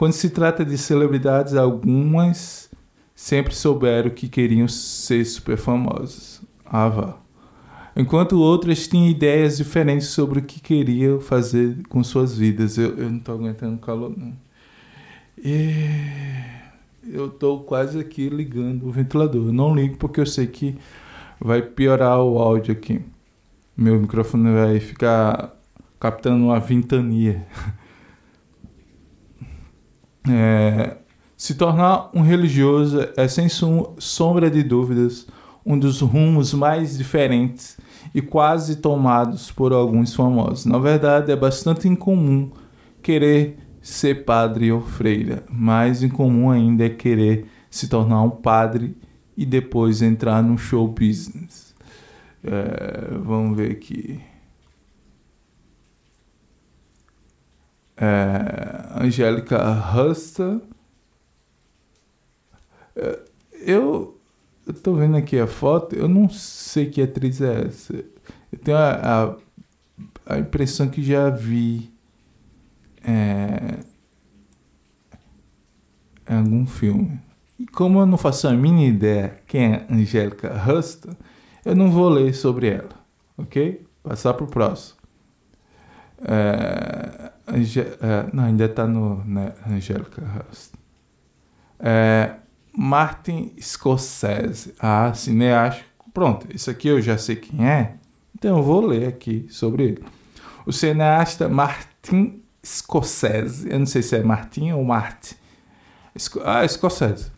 quando 0.01 0.15
se 0.15 0.31
trata 0.31 0.65
de 0.65 0.79
celebridades, 0.79 1.55
algumas 1.55 2.71
sempre 3.15 3.55
souberam 3.55 4.09
que 4.09 4.31
queriam 4.31 4.67
ser 4.67 5.27
super 5.27 5.59
famosas. 5.59 6.41
Ah, 6.65 6.89
vá. 6.89 7.20
Enquanto 8.01 8.41
outras 8.41 8.89
tinham 8.89 9.07
ideias 9.09 9.59
diferentes 9.59 10.09
sobre 10.09 10.39
o 10.39 10.43
que 10.43 10.59
queriam 10.59 11.21
fazer 11.21 11.83
com 11.87 12.03
suas 12.03 12.35
vidas. 12.35 12.79
Eu, 12.79 12.97
eu 12.97 13.11
não 13.11 13.19
estou 13.19 13.35
aguentando 13.35 13.79
calor, 13.79 14.15
não. 14.17 14.33
E 15.37 15.75
eu 17.07 17.27
estou 17.27 17.61
quase 17.61 17.99
aqui 17.99 18.31
ligando 18.31 18.87
o 18.87 18.91
ventilador. 18.91 19.49
Eu 19.49 19.53
não 19.53 19.75
ligo 19.75 19.99
porque 19.99 20.19
eu 20.19 20.25
sei 20.25 20.47
que 20.47 20.79
vai 21.39 21.61
piorar 21.61 22.23
o 22.23 22.39
áudio 22.39 22.73
aqui. 22.73 23.03
Meu 23.77 24.01
microfone 24.01 24.51
vai 24.51 24.81
ficar 24.81 25.55
captando 25.99 26.47
uma 26.47 26.59
ventania. 26.59 27.47
É, 30.29 30.99
se 31.35 31.55
tornar 31.55 32.11
um 32.15 32.21
religioso 32.21 33.09
é, 33.17 33.27
sem 33.27 33.49
sombra 33.49 34.51
de 34.51 34.63
dúvidas, 34.63 35.27
um 35.65 35.79
dos 35.79 36.03
rumos 36.03 36.53
mais 36.53 36.99
diferentes 36.99 37.80
e 38.15 38.21
quase 38.21 38.77
tomados 38.77 39.51
por 39.51 39.73
alguns 39.73 40.15
famosos. 40.15 40.67
Na 40.67 40.79
verdade, 40.79 41.31
é 41.33 41.37
bastante 41.37 41.89
incomum 41.89 42.51
querer 43.03 43.59
ser 43.81 44.25
padre 44.25 44.71
ou 44.73 44.81
freira. 44.81 45.45
Mais 45.51 46.03
incomum 46.03 46.51
ainda 46.51 46.85
é 46.85 46.91
querer 46.91 47.47
se 47.71 47.89
tornar 47.89 48.23
um 48.23 48.31
padre 48.31 48.97
e 49.37 49.47
depois 49.47 50.03
entrar 50.03 50.43
no 50.43 50.59
show 50.59 50.87
business. 50.89 51.75
É, 52.43 53.19
vamos 53.19 53.57
ver 53.57 53.73
aqui. 53.73 54.21
é, 58.01 59.05
Angélica 59.05 59.61
Husta. 59.95 60.61
É, 62.97 63.21
eu, 63.53 64.19
eu 64.71 64.75
tô 64.75 64.95
vendo 64.95 65.17
aqui 65.17 65.39
a 65.39 65.47
foto, 65.47 65.97
eu 65.97 66.09
não 66.09 66.29
sei 66.29 66.87
que 66.87 67.03
atriz 67.03 67.41
é 67.41 67.67
essa. 67.67 67.95
Eu 68.53 68.59
tenho 68.59 68.77
a, 68.77 69.37
a, 70.27 70.35
a 70.35 70.39
impressão 70.39 70.89
que 70.89 71.03
já 71.03 71.29
vi 71.29 71.93
é, 73.05 73.81
em 76.29 76.37
algum 76.37 76.67
filme. 76.67 77.21
E 77.59 77.67
como 77.67 78.01
eu 78.01 78.07
não 78.07 78.17
faço 78.17 78.49
a 78.49 78.53
mínima 78.53 78.89
ideia 78.89 79.41
quem 79.47 79.75
é 79.75 79.87
Angélica 79.91 80.53
Husta, 80.67 81.17
eu 81.65 81.75
não 81.75 81.91
vou 81.91 82.09
ler 82.09 82.33
sobre 82.35 82.69
ela, 82.69 82.95
ok? 83.37 83.85
Passar 84.03 84.35
para 84.35 84.45
o 84.45 84.49
próximo. 84.49 84.99
É, 86.23 87.33
é, 87.49 88.31
não, 88.33 88.45
ainda 88.45 88.67
está 88.67 88.87
no 88.87 89.25
né, 89.25 89.53
Angélica 89.69 90.23
House. 90.23 90.73
É, 91.79 92.37
Martin 92.83 93.53
Scorsese. 93.61 94.73
Ah, 94.81 95.13
cineasta. 95.13 95.85
Pronto, 96.15 96.47
isso 96.49 96.71
aqui 96.71 96.89
eu 96.89 97.03
já 97.03 97.19
sei 97.19 97.37
quem 97.37 97.69
é. 97.69 97.97
Então 98.35 98.57
eu 98.57 98.63
vou 98.63 98.81
ler 98.81 99.07
aqui 99.07 99.47
sobre 99.51 99.83
ele. 99.85 100.05
O 100.65 100.73
cineasta 100.73 101.47
Martin 101.47 102.41
Scorsese. 102.65 103.71
Eu 103.71 103.81
não 103.81 103.85
sei 103.85 104.01
se 104.01 104.17
é 104.17 104.23
Martin 104.23 104.73
ou 104.73 104.83
Martin. 104.83 105.35
Ah, 106.43 106.67
Scorsese. 106.67 107.31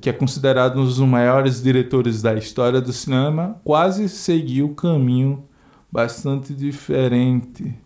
Que 0.00 0.10
é 0.10 0.12
considerado 0.12 0.78
um 0.78 0.84
dos 0.84 1.00
maiores 1.00 1.60
diretores 1.60 2.22
da 2.22 2.34
história 2.34 2.80
do 2.80 2.92
cinema, 2.92 3.60
quase 3.64 4.08
seguiu 4.08 4.66
o 4.66 4.74
caminho 4.76 5.44
bastante 5.90 6.54
diferente. 6.54 7.76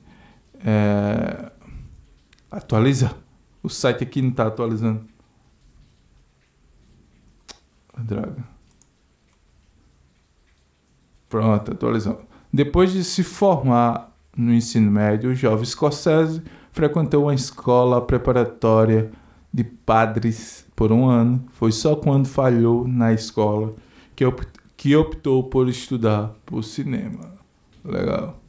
É... 0.63 1.51
Atualizar. 2.51 3.15
O 3.63 3.71
site 3.71 4.05
aqui 4.05 4.21
não 4.21 4.29
está 4.29 4.47
atualizando. 4.47 5.11
Droga. 7.99 8.45
Pronto, 11.29 11.73
atualizando. 11.73 12.21
Depois 12.53 12.93
de 12.93 13.03
se 13.03 13.23
formar 13.23 14.15
no 14.37 14.53
ensino 14.53 14.91
médio, 14.91 15.31
o 15.31 15.35
jovem 15.35 15.65
Scorsese 15.65 16.43
frequentou 16.71 17.25
uma 17.25 17.35
escola 17.35 18.01
preparatória 18.01 19.11
de 19.53 19.65
padres 19.65 20.67
por 20.75 20.93
um 20.93 21.09
ano. 21.09 21.45
Foi 21.53 21.73
só 21.73 21.97
quando 21.97 22.27
falhou 22.27 22.87
na 22.87 23.13
escola 23.13 23.75
que, 24.17 24.25
que 24.77 24.97
optou 24.97 25.45
por 25.45 25.69
estudar 25.69 26.35
por 26.45 26.63
cinema. 26.63 27.33
Legal. 27.85 28.41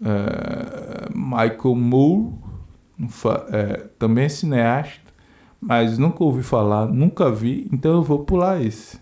É, 0.00 1.08
Michael 1.14 1.74
Moore, 1.74 2.34
é, 3.50 3.88
também 3.98 4.28
cineasta, 4.28 5.07
mas 5.60 5.98
nunca 5.98 6.22
ouvi 6.22 6.42
falar, 6.42 6.86
nunca 6.86 7.30
vi, 7.30 7.68
então 7.72 7.92
eu 7.92 8.02
vou 8.02 8.24
pular 8.24 8.62
esse. 8.62 9.00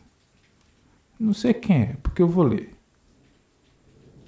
Não 1.19 1.33
sei 1.33 1.55
quem 1.55 1.77
é, 1.77 1.97
porque 2.03 2.23
eu 2.23 2.29
vou 2.29 2.45
ler. 2.45 2.75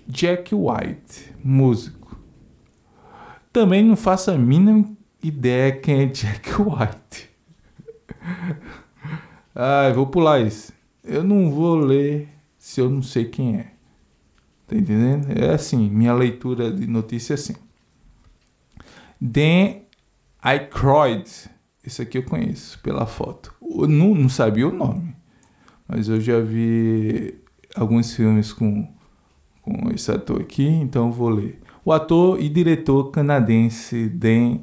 Jack 0.07 0.55
White, 0.55 1.35
músico. 1.45 2.19
Também 3.53 3.85
não 3.85 3.97
faço 3.97 4.31
a 4.31 4.39
mínima 4.39 4.91
ideia 5.23 5.73
quem 5.73 6.03
é 6.03 6.07
Jack 6.07 6.51
White. 6.61 7.31
ah, 9.55 9.91
vou 9.95 10.07
pular 10.07 10.41
esse. 10.41 10.73
Eu 11.05 11.23
não 11.25 11.51
vou 11.51 11.75
ler 11.77 12.29
se 12.59 12.81
eu 12.81 12.89
não 12.89 13.03
sei 13.03 13.25
quem 13.25 13.57
é. 13.57 13.73
Tá 14.67 14.77
entendendo? 14.77 15.31
É 15.31 15.55
assim, 15.55 15.89
minha 15.89 16.13
leitura 16.13 16.71
de 16.71 16.87
notícia 16.87 17.33
é 17.33 17.37
assim. 17.37 17.55
Dan 19.21 19.81
Aykroyd. 20.43 21.51
Esse 21.89 22.03
aqui 22.03 22.19
eu 22.19 22.23
conheço 22.23 22.79
pela 22.81 23.07
foto. 23.07 23.51
Eu 23.63 23.89
não, 23.89 24.15
não 24.15 24.29
sabia 24.29 24.69
o 24.69 24.71
nome. 24.71 25.17
Mas 25.89 26.07
eu 26.07 26.21
já 26.21 26.39
vi 26.39 27.35
alguns 27.75 28.15
filmes 28.15 28.53
com, 28.53 28.87
com 29.63 29.91
esse 29.95 30.13
ator 30.13 30.39
aqui, 30.39 30.67
então 30.67 31.11
vou 31.11 31.31
ler. 31.31 31.59
O 31.83 31.91
ator 31.91 32.39
e 32.43 32.51
diretor 32.51 33.11
canadense 33.11 34.07
Dan 34.11 34.59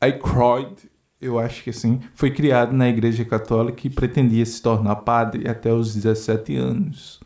Aykroyd, 0.00 0.90
eu 1.20 1.38
acho 1.38 1.62
que 1.62 1.70
assim, 1.70 2.00
foi 2.12 2.32
criado 2.32 2.72
na 2.72 2.88
Igreja 2.88 3.24
Católica 3.24 3.86
e 3.86 3.90
pretendia 3.90 4.44
se 4.44 4.60
tornar 4.60 4.96
padre 4.96 5.48
até 5.48 5.72
os 5.72 5.94
17 5.94 6.56
anos. 6.56 7.20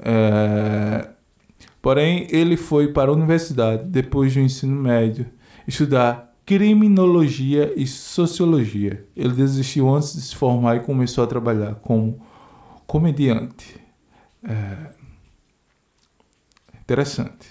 É... 0.00 1.10
Porém, 1.80 2.26
ele 2.28 2.56
foi 2.56 2.92
para 2.92 3.12
a 3.12 3.14
universidade 3.14 3.84
depois 3.84 4.34
do 4.34 4.40
ensino 4.40 4.74
médio 4.74 5.26
estudar 5.64 6.31
criminologia 6.44 7.72
e 7.76 7.86
sociologia. 7.86 9.06
Ele 9.16 9.32
desistiu 9.32 9.88
antes 9.94 10.14
de 10.14 10.22
se 10.22 10.36
formar 10.36 10.76
e 10.76 10.80
começou 10.80 11.24
a 11.24 11.26
trabalhar 11.26 11.76
como 11.76 12.24
comediante. 12.86 13.80
É... 14.42 14.92
Interessante. 16.80 17.48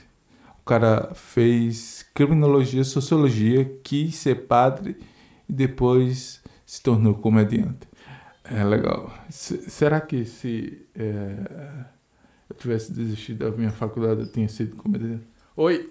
O 0.61 0.65
cara 0.65 1.11
fez 1.15 2.05
criminologia, 2.13 2.83
sociologia, 2.83 3.65
quis 3.83 4.15
ser 4.15 4.47
padre 4.47 4.97
e 5.49 5.53
depois 5.53 6.41
se 6.65 6.81
tornou 6.81 7.15
comediante. 7.15 7.87
É 8.43 8.63
legal. 8.63 9.13
S 9.29 9.69
será 9.69 10.01
que 10.01 10.25
se 10.25 10.85
é 10.95 11.85
eu 12.51 12.55
tivesse 12.55 12.91
desistido 12.91 13.49
da 13.49 13.57
minha 13.57 13.71
faculdade, 13.71 14.21
eu 14.21 14.27
tinha 14.27 14.49
sido 14.49 14.75
comediante. 14.75 15.23
Oi! 15.55 15.89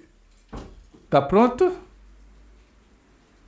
Tá 1.09 1.23
pronto? 1.23 1.73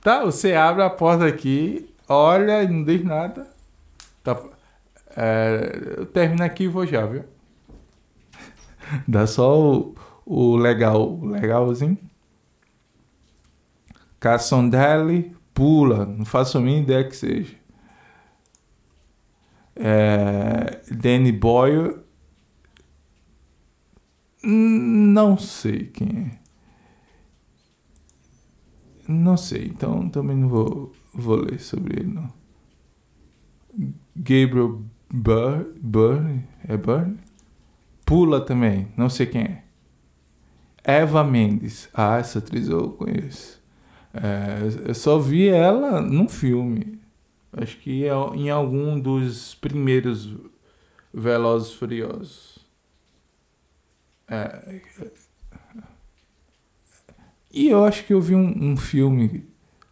Tá, 0.03 0.25
você 0.25 0.53
abre 0.53 0.83
a 0.83 0.89
porta 0.89 1.25
aqui, 1.25 1.89
olha 2.09 2.61
e 2.61 2.67
não 2.67 2.83
diz 2.83 3.03
nada. 3.03 3.47
Tá, 4.21 4.37
é, 5.15 5.95
eu 5.97 6.05
termino 6.05 6.43
aqui 6.43 6.65
e 6.65 6.67
vou 6.67 6.85
já, 6.85 7.05
viu? 7.05 7.23
Dá 9.07 9.25
só 9.25 9.57
o, 9.57 9.95
o 10.25 10.57
legal, 10.57 11.19
legalzinho. 11.21 11.97
Cassondelli 14.19 15.35
pula, 15.53 16.05
não 16.05 16.25
faço 16.25 16.57
a 16.57 16.61
mínima 16.61 16.83
ideia 16.83 17.03
que 17.07 17.15
seja. 17.15 17.55
É, 19.75 20.81
Danny 20.91 21.31
Boyle 21.31 22.03
não 24.43 25.37
sei 25.37 25.87
quem 25.87 26.31
é. 26.33 26.42
Não 29.13 29.37
sei, 29.37 29.65
então 29.65 30.09
também 30.09 30.35
não 30.35 30.49
vou, 30.49 30.91
vou 31.13 31.35
ler 31.37 31.59
sobre 31.59 31.99
ele, 32.01 32.13
não. 32.13 32.33
Gabriel 34.15 34.81
Burr, 35.11 36.39
é 36.67 36.75
Burr? 36.75 37.13
Pula 38.05 38.41
também, 38.41 38.87
não 38.97 39.09
sei 39.09 39.27
quem 39.27 39.41
é. 39.41 39.63
Eva 40.83 41.23
Mendes, 41.23 41.87
ah, 41.93 42.17
essa 42.17 42.39
atriz 42.39 42.67
eu 42.67 42.89
conheço. 42.91 43.61
É, 44.13 44.89
eu 44.89 44.93
só 44.95 45.17
vi 45.17 45.47
ela 45.47 46.01
num 46.01 46.27
filme. 46.27 46.99
Acho 47.51 47.77
que 47.77 48.05
é 48.05 48.11
em 48.35 48.49
algum 48.49 48.99
dos 48.99 49.55
primeiros 49.55 50.35
Velozes 51.13 51.73
Furiosos. 51.73 52.59
É, 54.27 54.81
e 57.53 57.69
eu 57.69 57.85
acho 57.85 58.03
que 58.05 58.13
eu 58.13 58.19
vi 58.19 58.33
um, 58.33 58.71
um 58.71 58.75
filme 58.75 59.45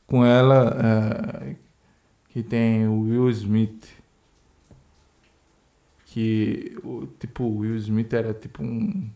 com 0.07 0.25
ela 0.25 0.75
é, 0.83 1.55
que 2.29 2.41
tem 2.41 2.87
o 2.87 3.01
Will 3.01 3.29
Smith. 3.29 3.87
Que, 6.07 6.75
o, 6.83 7.07
tipo, 7.19 7.43
o 7.43 7.59
Will 7.59 7.77
Smith 7.77 8.11
era 8.11 8.33
tipo 8.33 8.63
um, 8.63 9.09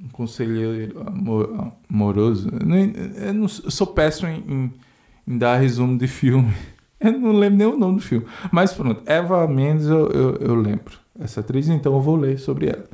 um 0.00 0.08
conselheiro 0.12 1.06
amor, 1.06 1.72
amoroso. 1.90 2.48
Eu, 2.48 2.66
não, 2.66 2.76
eu, 2.76 3.34
não, 3.34 3.42
eu 3.42 3.48
sou 3.48 3.88
péssimo 3.88 4.28
em, 4.28 4.38
em, 4.48 4.72
em, 5.26 5.36
dar 5.36 5.56
resumo 5.56 5.98
de 5.98 6.06
filme. 6.06 6.54
Eu 7.00 7.12
não 7.18 7.32
lembro 7.32 7.58
nem 7.58 7.66
o 7.66 7.76
nome 7.76 7.96
do 7.96 8.02
filme. 8.02 8.24
Mas 8.50 8.72
pronto, 8.72 9.02
Eva 9.04 9.46
Mendes 9.46 9.88
eu, 9.88 10.06
eu, 10.10 10.36
eu 10.36 10.54
lembro. 10.54 10.98
Essa 11.20 11.40
atriz, 11.40 11.68
então 11.68 11.92
eu 11.92 12.00
vou 12.00 12.16
ler 12.16 12.38
sobre 12.38 12.68
ela. 12.68 12.88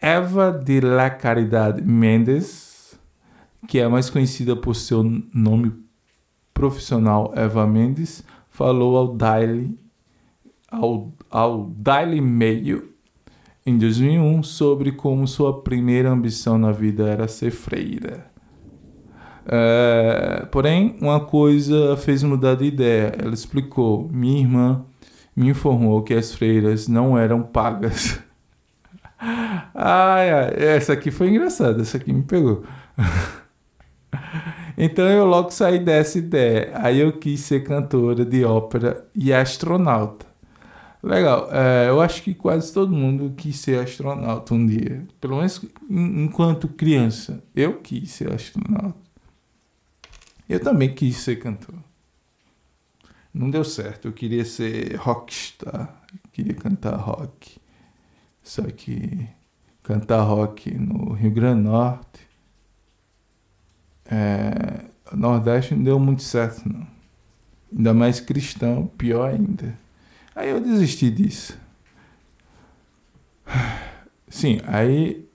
Eva 0.00 0.52
de 0.52 0.80
la 0.80 1.10
Caridad 1.10 1.82
Mendes, 1.82 2.67
que 3.66 3.78
é 3.78 3.88
mais 3.88 4.08
conhecida 4.08 4.54
por 4.54 4.74
seu 4.74 5.02
nome 5.34 5.72
profissional 6.54 7.32
Eva 7.34 7.66
Mendes, 7.66 8.22
falou 8.50 8.96
ao 8.96 9.14
Daily, 9.14 9.78
ao, 10.70 11.12
ao 11.30 11.66
Daily 11.66 12.20
Mail 12.20 12.88
em 13.64 13.76
2001 13.76 14.42
sobre 14.42 14.92
como 14.92 15.28
sua 15.28 15.62
primeira 15.62 16.10
ambição 16.10 16.56
na 16.56 16.72
vida 16.72 17.06
era 17.08 17.28
ser 17.28 17.50
freira. 17.50 18.30
É, 19.46 20.46
porém, 20.50 20.96
uma 21.00 21.20
coisa 21.20 21.96
fez 21.96 22.22
mudar 22.22 22.54
de 22.54 22.64
ideia. 22.64 23.14
Ela 23.18 23.34
explicou: 23.34 24.08
minha 24.12 24.40
irmã 24.40 24.84
me 25.34 25.48
informou 25.48 26.02
que 26.02 26.14
as 26.14 26.34
freiras 26.34 26.88
não 26.88 27.18
eram 27.18 27.42
pagas. 27.42 28.20
Ai, 29.74 30.30
ai, 30.30 30.54
essa 30.56 30.92
aqui 30.92 31.10
foi 31.10 31.28
engraçada, 31.28 31.82
essa 31.82 31.96
aqui 31.96 32.12
me 32.12 32.22
pegou. 32.22 32.62
então 34.76 35.06
eu 35.06 35.24
logo 35.24 35.50
saí 35.50 35.78
dessa 35.78 36.18
ideia. 36.18 36.72
Aí 36.74 37.00
eu 37.00 37.12
quis 37.18 37.40
ser 37.40 37.64
cantora 37.64 38.24
de 38.24 38.44
ópera 38.44 39.06
e 39.14 39.32
astronauta. 39.32 40.26
Legal, 41.02 41.48
é, 41.52 41.88
eu 41.88 42.00
acho 42.00 42.22
que 42.22 42.34
quase 42.34 42.72
todo 42.72 42.92
mundo 42.92 43.32
quis 43.36 43.56
ser 43.56 43.78
astronauta 43.80 44.52
um 44.52 44.66
dia. 44.66 45.06
Pelo 45.20 45.36
menos 45.36 45.64
enquanto 45.88 46.68
criança. 46.68 47.42
Eu 47.54 47.80
quis 47.80 48.10
ser 48.10 48.32
astronauta. 48.32 48.98
Eu 50.48 50.60
também 50.60 50.92
quis 50.92 51.16
ser 51.18 51.36
cantor. 51.36 51.74
Não 53.32 53.50
deu 53.50 53.62
certo, 53.62 54.08
eu 54.08 54.12
queria 54.12 54.44
ser 54.44 54.96
rockstar. 54.96 56.02
Eu 56.12 56.30
queria 56.32 56.54
cantar 56.54 56.96
rock. 56.96 57.60
Só 58.42 58.62
que 58.62 59.28
cantar 59.82 60.22
rock 60.22 60.74
no 60.74 61.12
Rio 61.12 61.30
Grande 61.30 61.62
do 61.62 61.70
Norte 61.70 62.07
É, 64.10 64.86
Nordeste 65.12 65.74
não 65.74 65.82
deu 65.82 65.98
muito 65.98 66.22
certo, 66.22 66.68
não. 66.68 66.86
Ainda 67.70 67.92
mais 67.92 68.20
cristão, 68.20 68.86
pior 68.98 69.30
ainda. 69.30 69.78
Aí 70.34 70.50
eu 70.50 70.60
desisti 70.60 71.10
disso. 71.10 71.58
Sim, 74.28 74.60
aí 74.66 75.28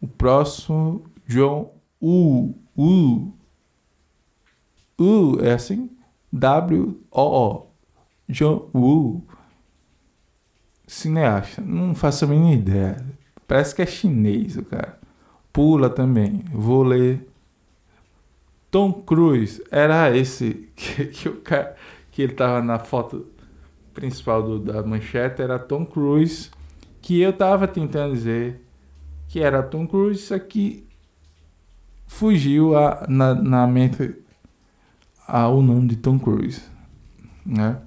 o 0.00 0.08
próximo, 0.08 1.04
João 1.26 1.70
U. 2.00 2.54
U. 2.76 3.32
U 4.98 5.38
é 5.40 5.52
assim? 5.52 5.90
W-O-O. 6.32 7.66
John 8.28 8.68
Woo. 8.74 9.24
Cineasta. 10.86 11.60
Não 11.60 11.94
faço 11.94 12.24
a 12.24 12.28
mínima 12.28 12.54
ideia. 12.54 13.04
Parece 13.46 13.74
que 13.74 13.82
é 13.82 13.86
chinês 13.86 14.56
o 14.56 14.64
cara. 14.64 14.98
Pula 15.52 15.90
também. 15.90 16.42
Vou 16.50 16.82
ler. 16.82 17.28
Tom 18.72 18.90
Cruise. 18.92 19.62
Era 19.70 20.16
esse 20.16 20.68
que, 20.74 21.04
que, 21.04 21.28
o 21.28 21.36
cara, 21.36 21.76
que 22.10 22.22
ele 22.22 22.32
tava 22.32 22.60
na 22.60 22.80
foto 22.80 23.26
principal 23.94 24.42
do, 24.42 24.58
da 24.58 24.82
manchete. 24.82 25.40
Era 25.40 25.60
Tom 25.60 25.86
Cruise. 25.86 26.50
Que 27.00 27.20
eu 27.20 27.32
tava 27.32 27.68
tentando 27.68 28.14
dizer 28.14 28.60
que 29.28 29.40
era 29.40 29.62
Tom 29.62 29.86
Cruise. 29.86 30.20
Isso 30.20 30.34
aqui 30.34 30.84
fugiu 32.06 32.76
a, 32.76 33.04
na, 33.08 33.34
na 33.34 33.66
mente 33.66 34.16
ao 35.26 35.62
nome 35.62 35.88
de 35.88 35.96
Tom 35.96 36.18
Cruise, 36.18 36.62
né? 37.44 37.78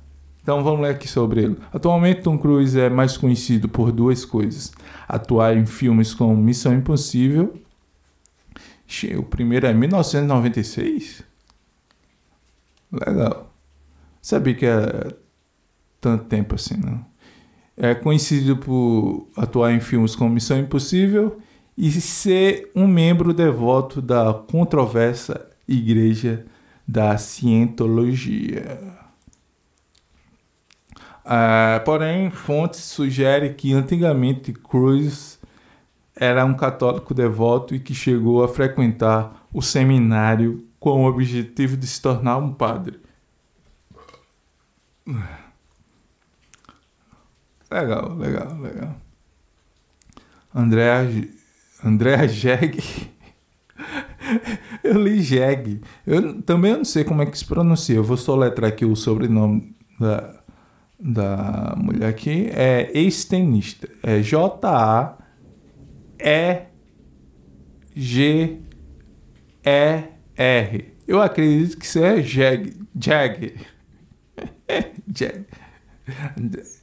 Então 0.41 0.63
vamos 0.63 0.81
ler 0.81 0.91
aqui 0.91 1.07
sobre 1.07 1.43
ele. 1.43 1.57
Atualmente 1.73 2.21
Tom 2.21 2.37
Cruise 2.37 2.79
é 2.79 2.89
mais 2.89 3.17
conhecido 3.17 3.69
por 3.69 3.91
duas 3.91 4.25
coisas: 4.25 4.71
atuar 5.07 5.55
em 5.55 5.65
filmes 5.65 6.13
como 6.13 6.35
Missão 6.35 6.73
Impossível. 6.73 7.53
O 9.17 9.23
primeiro 9.23 9.67
é 9.67 9.73
1996. 9.73 11.23
Legal. 12.91 13.53
Sabia 14.21 14.53
que 14.53 14.65
é 14.65 15.13
tanto 15.99 16.25
tempo 16.25 16.55
assim, 16.55 16.77
não? 16.77 17.05
É 17.77 17.93
conhecido 17.93 18.57
por 18.57 19.27
atuar 19.35 19.73
em 19.73 19.79
filmes 19.79 20.15
como 20.15 20.29
Missão 20.29 20.57
Impossível 20.57 21.39
e 21.77 21.91
ser 21.91 22.71
um 22.75 22.87
membro 22.87 23.33
devoto 23.33 24.01
da 24.01 24.33
controversa 24.33 25.49
Igreja 25.67 26.45
da 26.87 27.17
Cientologia. 27.17 28.79
Uh, 31.25 31.83
porém, 31.83 32.29
fontes 32.29 32.81
sugerem 32.81 33.53
que 33.53 33.73
antigamente 33.73 34.53
Cruz 34.53 35.39
era 36.15 36.45
um 36.45 36.53
católico 36.53 37.13
devoto 37.13 37.75
e 37.75 37.79
que 37.79 37.93
chegou 37.93 38.43
a 38.43 38.47
frequentar 38.47 39.47
o 39.53 39.61
seminário 39.61 40.65
com 40.79 41.03
o 41.03 41.07
objetivo 41.07 41.75
de 41.75 41.87
se 41.87 42.01
tornar 42.01 42.37
um 42.37 42.53
padre. 42.53 42.99
Legal, 47.69 48.15
legal, 48.15 48.57
legal. 48.59 48.95
André, 50.53 51.27
André 51.83 52.27
Jeg 52.27 53.11
eu 54.83 55.01
li 55.01 55.21
Jeg. 55.21 55.81
Eu 56.05 56.41
também 56.41 56.73
não 56.77 56.85
sei 56.85 57.03
como 57.03 57.21
é 57.21 57.25
que 57.25 57.37
se 57.37 57.45
pronuncia. 57.45 57.95
Eu 57.95 58.03
vou 58.03 58.17
soletrar 58.17 58.69
aqui 58.69 58.85
o 58.85 58.95
sobrenome 58.95 59.75
da, 59.99 60.33
da 60.99 61.75
mulher 61.77 62.07
aqui. 62.07 62.49
É 62.51 62.89
ex-tenista. 62.93 63.89
É 64.01 64.21
J-A-E-G-E-R. 66.17 66.65
Eu 71.07 71.21
acredito 71.21 71.77
que 71.77 71.85
isso 71.85 71.99
é 71.99 72.21
Jag. 72.21 72.73
Jag. 72.95 73.53
Jag. 75.07 75.45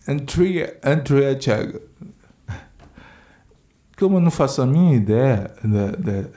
Andrea, 0.06 0.78
Andrea 0.82 1.38
Jag. 1.40 1.80
Como 3.98 4.16
eu 4.16 4.20
não 4.20 4.30
faço 4.30 4.62
a 4.62 4.66
minha 4.66 4.96
ideia 4.96 5.54
da, 5.62 5.90
da 5.92 6.28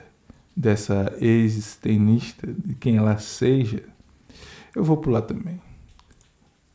dessa 0.56 1.14
ex-tenista, 1.20 2.46
de 2.46 2.74
quem 2.74 2.96
ela 2.96 3.18
seja, 3.18 3.82
eu 4.74 4.82
vou 4.82 4.96
pular 4.96 5.22
também. 5.22 5.60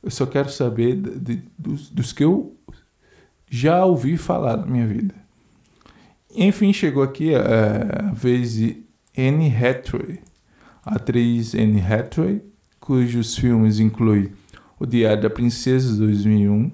Eu 0.03 0.11
só 0.11 0.25
quero 0.25 0.51
saber 0.51 0.95
de, 0.95 1.19
de, 1.19 1.43
dos, 1.57 1.89
dos 1.89 2.13
que 2.13 2.23
eu 2.23 2.55
já 3.49 3.83
ouvi 3.83 4.17
falar 4.17 4.57
na 4.57 4.65
minha 4.65 4.87
vida. 4.87 5.15
Enfim, 6.35 6.71
chegou 6.71 7.03
aqui 7.03 7.33
a, 7.35 8.09
a 8.09 8.13
vez 8.13 8.53
de 8.53 8.83
Anne 9.17 9.53
Hathaway, 9.53 10.19
atriz 10.85 11.53
Anne 11.53 11.81
Hathaway, 11.81 12.41
cujos 12.79 13.37
filmes 13.37 13.79
incluem 13.79 14.31
O 14.79 14.85
Diário 14.85 15.23
da 15.23 15.29
Princesa, 15.29 15.95
2001, 15.97 16.71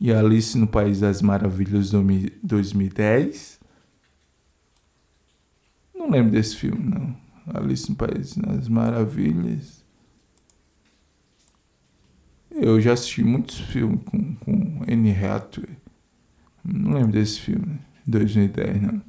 e 0.00 0.12
Alice 0.12 0.56
no 0.56 0.66
País 0.66 1.00
das 1.00 1.22
Maravilhas, 1.22 1.90
2010, 1.90 3.60
não 6.02 6.10
lembro 6.10 6.32
desse 6.32 6.56
filme, 6.56 6.82
não. 6.82 7.16
Alice 7.54 7.88
no 7.88 7.94
País 7.94 8.36
das 8.36 8.68
Maravilhas. 8.68 9.84
Eu 12.50 12.80
já 12.80 12.92
assisti 12.92 13.22
muitos 13.22 13.60
filmes 13.60 14.00
com, 14.04 14.34
com 14.34 14.84
Anne 14.88 15.12
Hathaway. 15.12 15.76
Não 16.64 16.92
lembro 16.94 17.12
desse 17.12 17.40
filme, 17.40 17.78
2010, 18.06 18.82
não. 18.82 19.02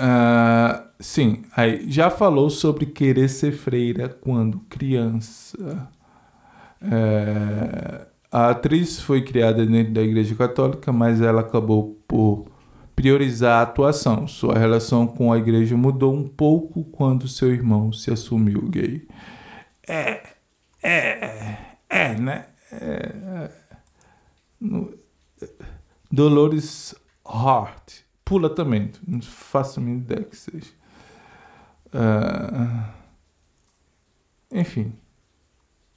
Uh, 0.00 0.82
sim, 0.98 1.42
aí 1.54 1.90
já 1.90 2.08
falou 2.08 2.48
sobre 2.48 2.86
querer 2.86 3.28
ser 3.28 3.52
freira 3.52 4.08
quando 4.08 4.60
criança. 4.60 5.88
Uh, 6.80 8.06
a 8.32 8.50
atriz 8.50 9.00
foi 9.00 9.22
criada 9.22 9.66
dentro 9.66 9.92
da 9.92 10.02
Igreja 10.02 10.34
Católica, 10.34 10.92
mas 10.92 11.20
ela 11.20 11.40
acabou 11.40 12.00
por 12.06 12.46
priorizar 12.94 13.58
a 13.58 13.62
atuação. 13.62 14.28
Sua 14.28 14.58
relação 14.58 15.06
com 15.06 15.32
a 15.32 15.38
igreja 15.38 15.76
mudou 15.76 16.14
um 16.14 16.28
pouco 16.28 16.84
quando 16.84 17.26
seu 17.26 17.52
irmão 17.52 17.92
se 17.92 18.10
assumiu 18.10 18.62
gay. 18.68 19.06
É, 19.88 20.22
é, 20.82 21.56
é, 21.88 22.14
né? 22.14 22.46
É, 22.72 22.76
é. 22.76 23.50
no, 24.60 24.94
Dolores 26.12 26.94
Hart. 27.30 28.02
Pula 28.24 28.50
também. 28.50 28.92
Não 29.06 29.20
faço 29.22 29.80
a 29.80 29.82
minha 29.82 29.96
ideia 29.96 30.24
que 30.24 30.36
seja. 30.36 30.72
Uh, 31.86 32.92
enfim. 34.52 34.92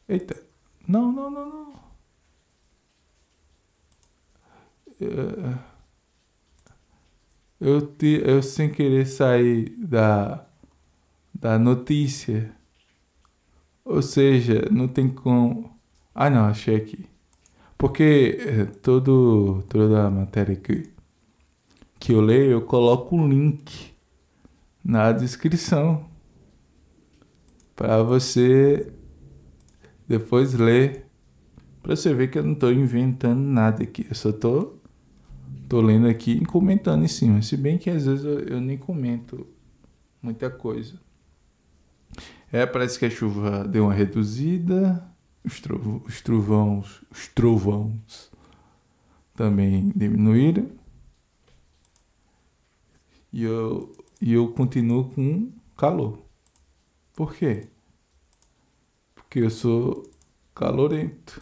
Eita. 0.07 0.41
Não, 0.87 1.11
não, 1.11 1.31
não, 1.31 1.49
não. 1.49 1.73
Eu, 7.59 7.87
te, 7.87 8.21
eu 8.25 8.41
sem 8.43 8.69
querer 8.69 9.05
sair 9.05 9.69
da, 9.77 10.45
da 11.33 11.57
notícia. 11.57 12.53
Ou 13.85 14.01
seja, 14.01 14.67
não 14.71 14.87
tem 14.87 15.09
como. 15.09 15.77
Ah, 16.13 16.29
não, 16.29 16.45
achei 16.45 16.75
aqui. 16.75 17.05
Porque 17.77 18.37
eh, 18.39 18.65
todo, 18.81 19.63
toda 19.69 20.07
a 20.07 20.09
matéria 20.11 20.55
que, 20.55 20.92
que 22.03 22.11
eu 22.11 22.19
leio, 22.19 22.51
eu 22.51 22.61
coloco 22.61 23.15
o 23.15 23.25
link 23.25 23.93
na 24.83 25.13
descrição 25.13 26.05
para 27.73 28.03
você 28.03 28.91
depois 30.05 30.53
ler. 30.53 31.05
Para 31.81 31.95
você 31.95 32.13
ver 32.13 32.27
que 32.29 32.37
eu 32.37 32.43
não 32.43 32.51
estou 32.51 32.73
inventando 32.73 33.39
nada 33.39 33.83
aqui. 33.83 34.05
Eu 34.09 34.15
só 34.15 34.31
estou 34.31 34.81
tô 35.69 35.79
lendo 35.79 36.05
aqui 36.09 36.31
e 36.31 36.45
comentando 36.45 37.05
em 37.05 37.07
cima. 37.07 37.41
Se 37.41 37.55
bem 37.55 37.77
que 37.77 37.89
às 37.89 38.05
vezes 38.05 38.25
eu, 38.25 38.39
eu 38.41 38.59
nem 38.59 38.77
comento 38.77 39.47
muita 40.21 40.49
coisa. 40.49 40.99
É, 42.51 42.65
parece 42.65 42.99
que 42.99 43.05
a 43.05 43.09
chuva 43.09 43.65
deu 43.65 43.85
uma 43.85 43.93
reduzida. 43.93 45.01
Os, 45.41 45.61
trovões, 45.61 46.01
os 46.05 46.19
trovões, 46.19 47.01
os 47.09 47.27
trovões 47.29 48.29
também 49.33 49.89
diminuíram. 49.95 50.82
E 53.33 53.43
eu, 53.43 53.91
e 54.21 54.31
eu 54.31 54.53
continuo 54.53 55.09
com 55.09 55.51
calor. 55.75 56.19
Por 57.13 57.35
quê? 57.35 57.67
Porque 59.13 59.39
eu 59.39 59.49
sou 59.49 60.09
calorento 60.55 61.41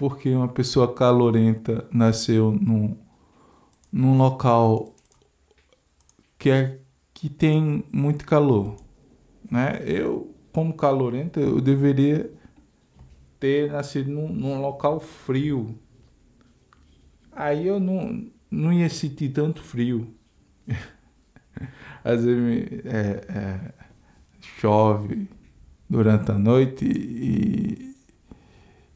porque 0.00 0.30
uma 0.34 0.48
pessoa 0.48 0.94
calorenta 0.94 1.86
nasceu 1.92 2.52
num, 2.52 2.96
num 3.92 4.16
local 4.16 4.94
que, 6.38 6.48
é, 6.48 6.80
que 7.12 7.28
tem 7.28 7.84
muito 7.92 8.24
calor. 8.24 8.76
Né? 9.50 9.78
Eu, 9.84 10.34
como 10.54 10.72
calorenta, 10.72 11.38
eu 11.38 11.60
deveria 11.60 12.32
ter 13.38 13.70
nascido 13.70 14.10
num, 14.10 14.32
num 14.32 14.62
local 14.62 15.00
frio. 15.00 15.78
Aí 17.30 17.66
eu 17.66 17.78
não, 17.78 18.26
não 18.50 18.72
ia 18.72 18.88
sentir 18.88 19.30
tanto 19.30 19.62
frio. 19.62 20.12
Às 22.02 22.24
vezes 22.24 22.84
é, 22.86 23.24
é, 23.28 23.74
chove 24.58 25.28
durante 25.88 26.30
a 26.30 26.38
noite 26.38 26.84
e, 26.86 27.96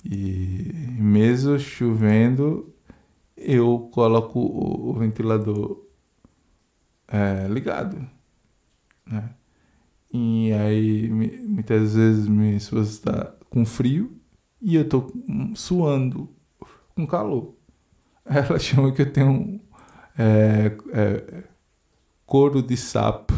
e 0.04 0.72
mesmo 0.98 1.58
chovendo 1.58 2.74
eu 3.36 3.90
coloco 3.92 4.38
o, 4.40 4.90
o 4.90 4.94
ventilador 4.94 5.84
é, 7.08 7.46
ligado, 7.48 8.08
né? 9.06 9.34
E 10.12 10.52
aí 10.52 11.10
muitas 11.10 11.94
vezes 11.94 12.28
minha 12.28 12.56
esposa 12.56 12.88
está 12.88 13.34
com 13.50 13.66
frio 13.66 14.16
e 14.60 14.76
eu 14.76 14.88
tô 14.88 15.12
suando 15.54 16.28
com 16.94 17.06
calor. 17.06 17.54
Ela 18.24 18.58
chama 18.58 18.92
que 18.92 19.02
eu 19.02 19.12
tenho 19.12 19.60
é, 20.18 20.76
é, 20.92 21.44
couro 22.24 22.62
de 22.62 22.76
sapo. 22.76 23.34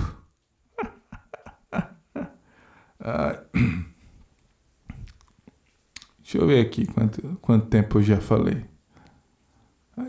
deixa 6.19 6.39
eu 6.39 6.47
ver 6.47 6.61
aqui 6.61 6.87
quanto, 6.87 7.39
quanto 7.41 7.67
tempo 7.67 7.99
eu 7.99 8.03
já 8.03 8.21
falei. 8.21 8.65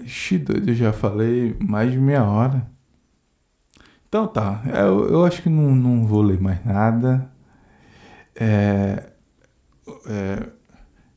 Ixi, 0.03 0.39
doido, 0.39 0.69
eu 0.69 0.75
já 0.75 0.91
falei 0.93 1.55
mais 1.59 1.91
de 1.91 1.97
meia 1.97 2.23
hora. 2.23 2.69
Então 4.07 4.27
tá, 4.27 4.63
eu, 4.65 5.09
eu 5.09 5.25
acho 5.25 5.41
que 5.43 5.49
não, 5.49 5.75
não 5.75 6.05
vou 6.05 6.21
ler 6.21 6.39
mais 6.39 6.63
nada. 6.65 7.31
É, 8.35 9.11
é, 10.05 10.49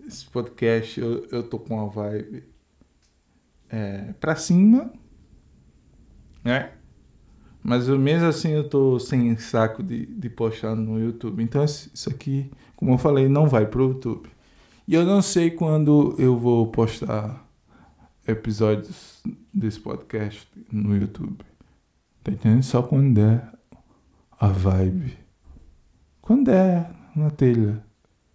esse 0.07 0.27
podcast 0.27 1.01
eu, 1.01 1.27
eu 1.31 1.43
tô 1.43 1.59
com 1.59 1.75
uma 1.75 1.89
vibe 1.89 2.50
é, 3.71 4.13
pra 4.21 4.37
cima, 4.37 4.93
né? 6.45 6.73
Mas 7.63 7.89
eu, 7.89 7.99
mesmo 7.99 8.27
assim 8.27 8.51
eu 8.51 8.69
tô 8.69 8.99
sem 8.99 9.37
saco 9.37 9.83
de, 9.83 10.07
de 10.07 10.31
postar 10.31 10.75
no 10.75 10.99
YouTube. 10.99 11.43
Então 11.43 11.65
isso 11.65 12.09
aqui, 12.09 12.51
como 12.75 12.93
eu 12.93 12.99
falei, 12.99 13.29
não 13.29 13.47
vai 13.47 13.67
pro 13.67 13.89
YouTube. 13.89 14.29
E 14.89 14.95
eu 14.95 15.05
não 15.05 15.23
sei 15.23 15.51
quando 15.51 16.15
eu 16.19 16.37
vou 16.37 16.67
postar 16.69 17.47
episódios 18.27 19.23
desse 19.53 19.79
podcast 19.79 20.49
no 20.73 20.97
YouTube. 20.97 21.45
Tá 22.25 22.33
entendendo? 22.33 22.63
Só 22.63 22.83
quando 22.83 23.15
der 23.15 23.53
a 24.39 24.49
vibe. 24.49 25.19
Quando 26.21 26.47
der 26.47 26.91
na 27.15 27.31
telha. 27.31 27.85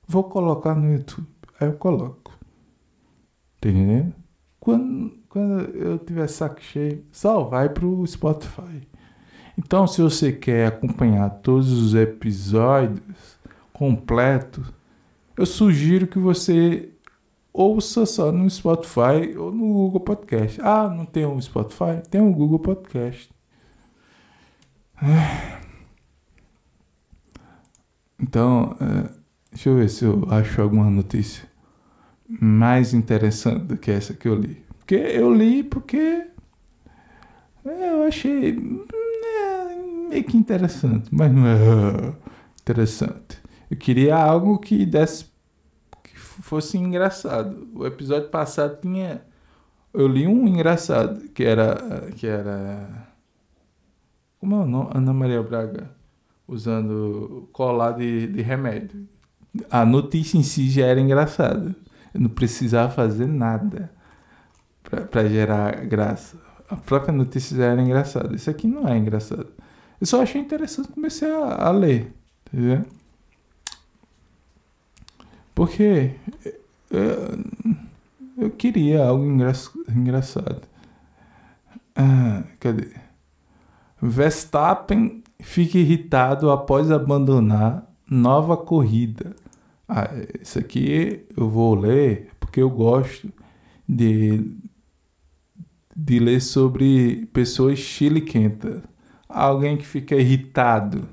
Vou 0.08 0.26
colocar 0.26 0.76
no 0.76 0.91
YouTube. 0.91 1.28
Aí 1.60 1.67
eu 1.67 1.74
coloco. 1.74 2.32
Tá 3.60 3.69
entendendo? 3.69 4.13
Quando, 4.60 5.17
quando 5.36 5.63
eu 5.76 6.00
tiver 6.00 6.30
saco 6.30 6.62
cheio, 6.62 7.04
só 7.12 7.43
vai 7.43 7.67
pro 7.67 8.08
Spotify. 8.08 8.88
Então, 9.58 9.86
se 9.86 10.02
você 10.02 10.32
quer 10.32 10.67
acompanhar 10.67 11.30
todos 11.30 11.69
os 11.74 11.93
episódios 11.93 13.38
completos, 13.74 14.65
eu 15.36 15.45
sugiro 15.45 16.08
que 16.08 16.17
você 16.17 16.88
ouça 17.52 18.06
só 18.06 18.32
no 18.32 18.50
Spotify 18.50 19.36
ou 19.38 19.52
no 19.52 19.74
Google 19.74 20.00
Podcast. 20.00 20.62
Ah, 20.62 20.88
não 20.88 21.06
tem 21.06 21.26
um 21.26 21.41
Spotify? 21.41 22.02
Tem 22.10 22.21
um 22.21 22.32
Google 22.32 22.60
Podcast. 22.60 23.30
Então, 28.17 28.78
é, 28.80 29.10
deixa 29.52 29.67
eu 29.67 29.76
ver 29.76 29.89
se 29.89 30.06
eu 30.06 30.26
acho 30.30 30.62
alguma 30.62 30.89
notícia 30.89 31.45
mais 32.26 32.93
interessante 32.93 33.65
do 33.65 33.78
que 33.78 33.91
essa 33.91 34.13
que 34.13 34.30
eu 34.30 34.36
li. 34.36 34.64
Porque 34.86 34.95
eu 34.95 35.34
li 35.34 35.63
porque 35.63 36.28
é, 37.65 37.89
eu 37.89 38.04
achei 38.04 38.52
é, 38.52 39.76
meio 40.10 40.24
que 40.24 40.38
interessante, 40.38 41.10
mas 41.12 41.32
não 41.32 41.48
é 41.48 42.13
interessante. 42.62 43.39
Eu 43.69 43.78
queria 43.78 44.15
algo 44.15 44.60
que 44.60 44.86
desse 44.86 45.26
que 46.04 46.15
fosse 46.15 46.78
engraçado. 46.78 47.67
O 47.74 47.84
episódio 47.84 48.30
passado 48.30 48.80
tinha 48.80 49.24
eu 49.91 50.08
li 50.08 50.28
um 50.28 50.48
engraçado 50.48 51.30
que 51.30 51.43
era 51.43 52.12
que 52.15 52.28
era 52.28 53.08
como 54.39 54.56
é 54.56 54.60
o 54.60 54.67
nome? 54.67 54.91
Ana 54.93 55.13
Maria 55.13 55.41
Braga 55.41 55.89
usando 56.48 57.50
colar 57.52 57.93
de, 57.93 58.28
de 58.28 58.43
remédio. 58.43 59.10
A 59.71 59.84
notícia 59.84 60.38
em 60.38 60.43
si 60.43 60.69
já 60.69 60.86
era 60.86 61.02
engraçada. 61.02 61.76
Eu 62.13 62.21
não 62.21 62.30
precisava 62.30 62.91
fazer 62.93 63.26
nada 63.26 63.94
para 64.89 65.28
gerar 65.28 65.86
graça. 65.86 66.38
A 66.69 66.76
própria 66.76 67.13
notícia 67.13 67.56
já 67.56 67.65
era 67.65 67.82
engraçada. 67.82 68.36
Isso 68.36 68.50
aqui 68.50 68.67
não 68.67 68.88
é 68.88 68.98
engraçado. 68.98 69.48
Eu 70.00 70.08
só 70.08 70.21
achei 70.21 70.41
interessante 70.41 70.89
comecei 70.89 71.30
a, 71.30 71.67
a 71.67 71.71
ler. 71.71 72.13
Entendeu? 72.48 72.86
Porque 75.54 76.12
eu, 76.89 77.43
eu 78.38 78.52
queria 78.52 79.06
algo 79.06 79.24
engra, 79.26 79.54
engraçado. 79.89 80.62
Ah, 81.95 82.43
cadê? 82.60 82.89
Verstappen 84.02 85.24
fica 85.39 85.78
irritado 85.78 86.52
após 86.52 86.91
abandonar 86.91 87.89
nova 88.10 88.58
corrida. 88.58 89.36
Ah, 89.88 90.10
isso 90.41 90.60
aqui 90.60 91.26
eu 91.38 91.50
vou 91.50 91.76
ler 91.76 92.30
porque 92.39 92.62
eu 92.62 92.69
gosto 92.69 93.32
de, 93.88 94.43
de 95.95 96.19
ler 96.19 96.41
sobre 96.41 97.27
pessoas 97.27 97.79
chiliquentas. 97.79 98.81
Alguém 99.29 99.77
que 99.77 99.86
fica 99.86 100.15
irritado. 100.15 101.08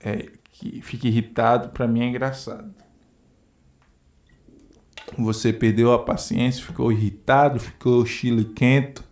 É, 0.00 0.30
que 0.50 0.80
fica 0.80 1.06
irritado, 1.06 1.68
para 1.70 1.86
mim 1.86 2.00
é 2.00 2.08
engraçado. 2.08 2.72
Você 5.18 5.52
perdeu 5.52 5.92
a 5.92 5.98
paciência, 5.98 6.64
ficou 6.64 6.90
irritado, 6.90 7.60
ficou 7.60 8.04
chiliquento. 8.06 9.04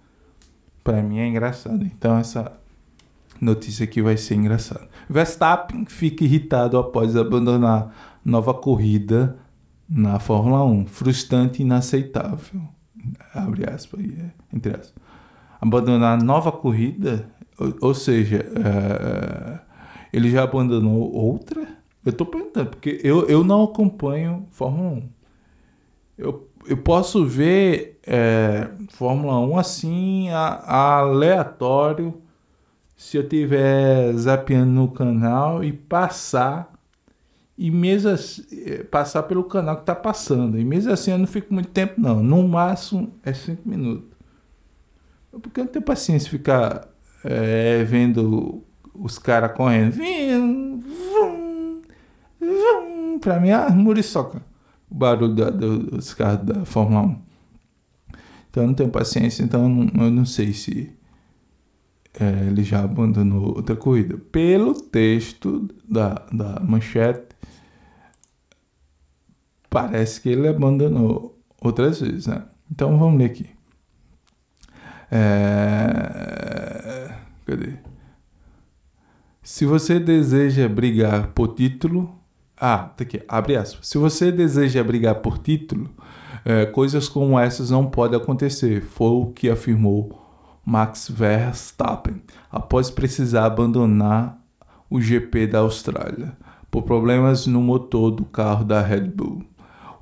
Para 0.83 1.03
mim 1.03 1.19
é 1.19 1.27
engraçado. 1.27 1.85
Então 1.85 2.17
essa 2.19 2.59
notícia 3.41 3.85
aqui 3.85 4.01
vai 4.01 4.17
ser 4.17 4.37
engraçada. 4.37 4.89
Verstappen 5.09 5.85
fica 5.87 6.25
irritado 6.25 6.79
após 6.79 7.17
abandonar 7.17 8.21
nova 8.25 8.55
corrida 8.55 9.37
na 9.89 10.19
Fórmula 10.19 10.65
1. 10.65 10.87
Frustrante 10.87 11.61
e 11.61 11.65
inaceitável. 11.65 12.63
Abre 13.35 13.69
aspas 13.69 14.01
é, 14.01 14.31
entre 14.53 14.73
aspas. 14.73 14.95
Abandonar 15.61 16.23
nova 16.23 16.51
corrida, 16.51 17.29
ou, 17.59 17.89
ou 17.89 17.95
seja, 17.95 18.45
uh, 18.51 19.61
ele 20.13 20.31
já 20.31 20.43
abandonou 20.43 21.13
outra? 21.13 21.63
Eu 22.05 22.11
estou 22.11 22.27
perguntando, 22.27 22.71
porque 22.71 23.01
eu, 23.05 23.29
eu 23.29 23.45
não 23.45 23.63
acompanho 23.63 24.47
Fórmula 24.51 24.91
1. 24.91 25.03
Eu, 26.19 26.49
eu 26.67 26.77
posso 26.77 27.25
ver 27.25 28.01
é, 28.05 28.69
Fórmula 28.91 29.39
1 29.39 29.59
assim, 29.59 30.31
a, 30.31 30.47
a 30.47 30.99
aleatório, 30.99 32.21
se 32.97 33.17
eu 33.17 33.29
tiver 33.29 34.13
zapeando 34.15 34.71
no 34.73 34.89
canal 34.89 35.63
e 35.63 35.73
passar 35.73 36.72
e 37.63 37.71
mesmo 37.71 38.11
assim, 38.11 38.43
eh, 38.51 38.83
passar 38.83 39.23
pelo 39.23 39.45
canal 39.45 39.77
que 39.77 39.83
está 39.83 39.95
passando. 39.95 40.59
E 40.59 40.65
mesmo 40.65 40.91
assim 40.93 41.13
eu 41.13 41.19
não 41.19 41.29
fico 41.29 41.55
muito 41.55 41.69
tempo 41.69 41.95
não. 41.97 42.21
No 42.21 42.49
máximo 42.49 43.15
é 43.23 43.33
cinco 43.33 43.69
minutos. 43.69 44.11
Porque 45.31 45.61
eu 45.61 45.65
não 45.67 45.71
tenho 45.71 45.85
paciência 45.85 46.29
ficar 46.29 46.89
é, 47.23 47.85
vendo 47.85 48.65
os 48.93 49.17
caras 49.17 49.53
correndo. 49.53 49.93
Vim, 49.93 50.81
vum, 50.81 51.83
vum. 52.41 53.19
Pra 53.21 53.39
mim 53.39 53.51
é 53.51 53.71
muriçoca. 53.71 54.43
O 54.91 54.95
barulho 54.97 55.33
da, 55.33 55.49
dos 55.51 56.15
carros 56.15 56.45
da 56.45 56.65
Fórmula 56.65 57.03
1. 57.03 57.17
Então 58.51 58.63
eu 58.65 58.67
não 58.67 58.75
tenho 58.75 58.91
paciência, 58.91 59.45
então 59.45 59.63
eu 59.63 59.69
não, 59.69 60.05
eu 60.05 60.11
não 60.11 60.25
sei 60.25 60.53
se 60.53 60.93
é, 62.19 62.49
ele 62.49 62.65
já 62.65 62.83
abandonou 62.83 63.55
outra 63.55 63.77
corrida. 63.77 64.19
Pelo 64.33 64.75
texto 64.75 65.69
da, 65.89 66.27
da 66.33 66.59
manchete, 66.59 67.32
parece 69.73 70.21
que 70.21 70.29
ele 70.29 70.47
abandonou 70.47 71.39
outras 71.59 72.01
vezes, 72.01 72.27
né? 72.27 72.45
Então 72.71 72.99
vamos 72.99 73.19
ler 73.19 73.25
aqui. 73.25 73.49
É... 75.11 77.11
Cadê? 77.47 77.73
Se 79.43 79.65
você 79.65 79.99
deseja 79.99 80.69
brigar 80.69 81.29
por 81.29 81.55
título. 81.55 82.15
Ah, 82.57 82.91
tá 82.97 83.03
aqui, 83.03 83.23
abre 83.27 83.57
aspas. 83.57 83.89
Se 83.89 83.99
você 83.99 84.31
deseja 84.31 84.85
brigar 84.85 85.17
por 85.17 85.39
título, 85.39 85.91
é, 86.45 86.67
coisas 86.67 87.09
como 87.09 87.39
essas 87.39 87.71
não 87.71 87.87
podem 87.87 88.21
acontecer. 88.21 88.83
Foi 88.83 89.11
o 89.11 89.33
que 89.33 89.51
afirmou 89.51 90.21
Max 90.65 91.09
Verstappen 91.09 92.23
após 92.51 92.91
precisar 92.91 93.47
abandonar 93.47 94.39
o 94.89 95.01
GP 95.01 95.49
da 95.49 95.61
Austrália 95.61 96.37
por 96.71 96.83
problemas 96.83 97.47
no 97.47 97.61
motor 97.61 98.11
do 98.11 98.25
carro 98.25 98.65
da 98.65 98.81
Red 98.81 99.09
Bull. 99.09 99.45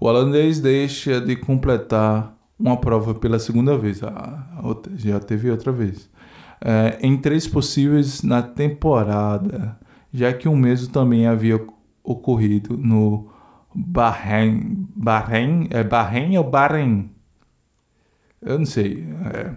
O 0.00 0.06
holandês 0.06 0.60
deixa 0.60 1.20
de 1.20 1.36
completar 1.36 2.34
uma 2.58 2.76
prova 2.80 3.14
pela 3.14 3.38
segunda 3.38 3.76
vez. 3.76 4.02
Ah, 4.02 4.62
já 4.96 5.20
teve 5.20 5.50
outra 5.50 5.70
vez. 5.70 6.08
é, 6.62 6.98
em 7.02 7.16
três 7.18 7.46
possíveis 7.46 8.22
na 8.22 8.42
temporada, 8.42 9.78
já 10.12 10.32
que 10.32 10.48
um 10.48 10.56
mês 10.56 10.86
também 10.88 11.26
havia 11.26 11.60
ocorrido 12.02 12.76
no 12.76 13.30
Bahrein. 13.74 14.86
Bahrein? 14.96 15.68
É 15.70 15.84
Bahrein 15.84 16.36
ou 16.38 16.44
Bahrein? 16.44 17.10
Eu 18.42 18.58
não 18.58 18.66
sei. 18.66 19.06
É. 19.34 19.54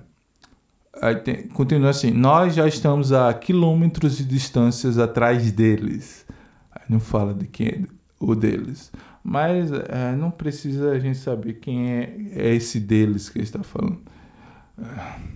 Aí 1.01 1.15
tem, 1.17 1.47
continua 1.49 1.89
assim: 1.89 2.11
Nós 2.11 2.55
já 2.55 2.67
estamos 2.67 3.11
a 3.11 3.33
quilômetros 3.33 4.17
de 4.17 4.25
distâncias 4.25 4.97
atrás 4.97 5.51
deles. 5.51 6.25
Aí 6.71 6.83
não 6.89 6.99
fala 6.99 7.33
de 7.33 7.47
quem 7.47 7.67
é 7.67 7.81
o 8.23 8.35
deles. 8.35 8.91
Mas 9.23 9.71
é, 9.71 10.15
não 10.15 10.31
precisa 10.31 10.91
a 10.91 10.99
gente 10.99 11.17
saber 11.17 11.53
quem 11.53 11.91
é, 11.91 12.15
é 12.35 12.55
esse 12.55 12.79
deles 12.79 13.29
que 13.29 13.39
está 13.39 13.63
falando. 13.63 14.01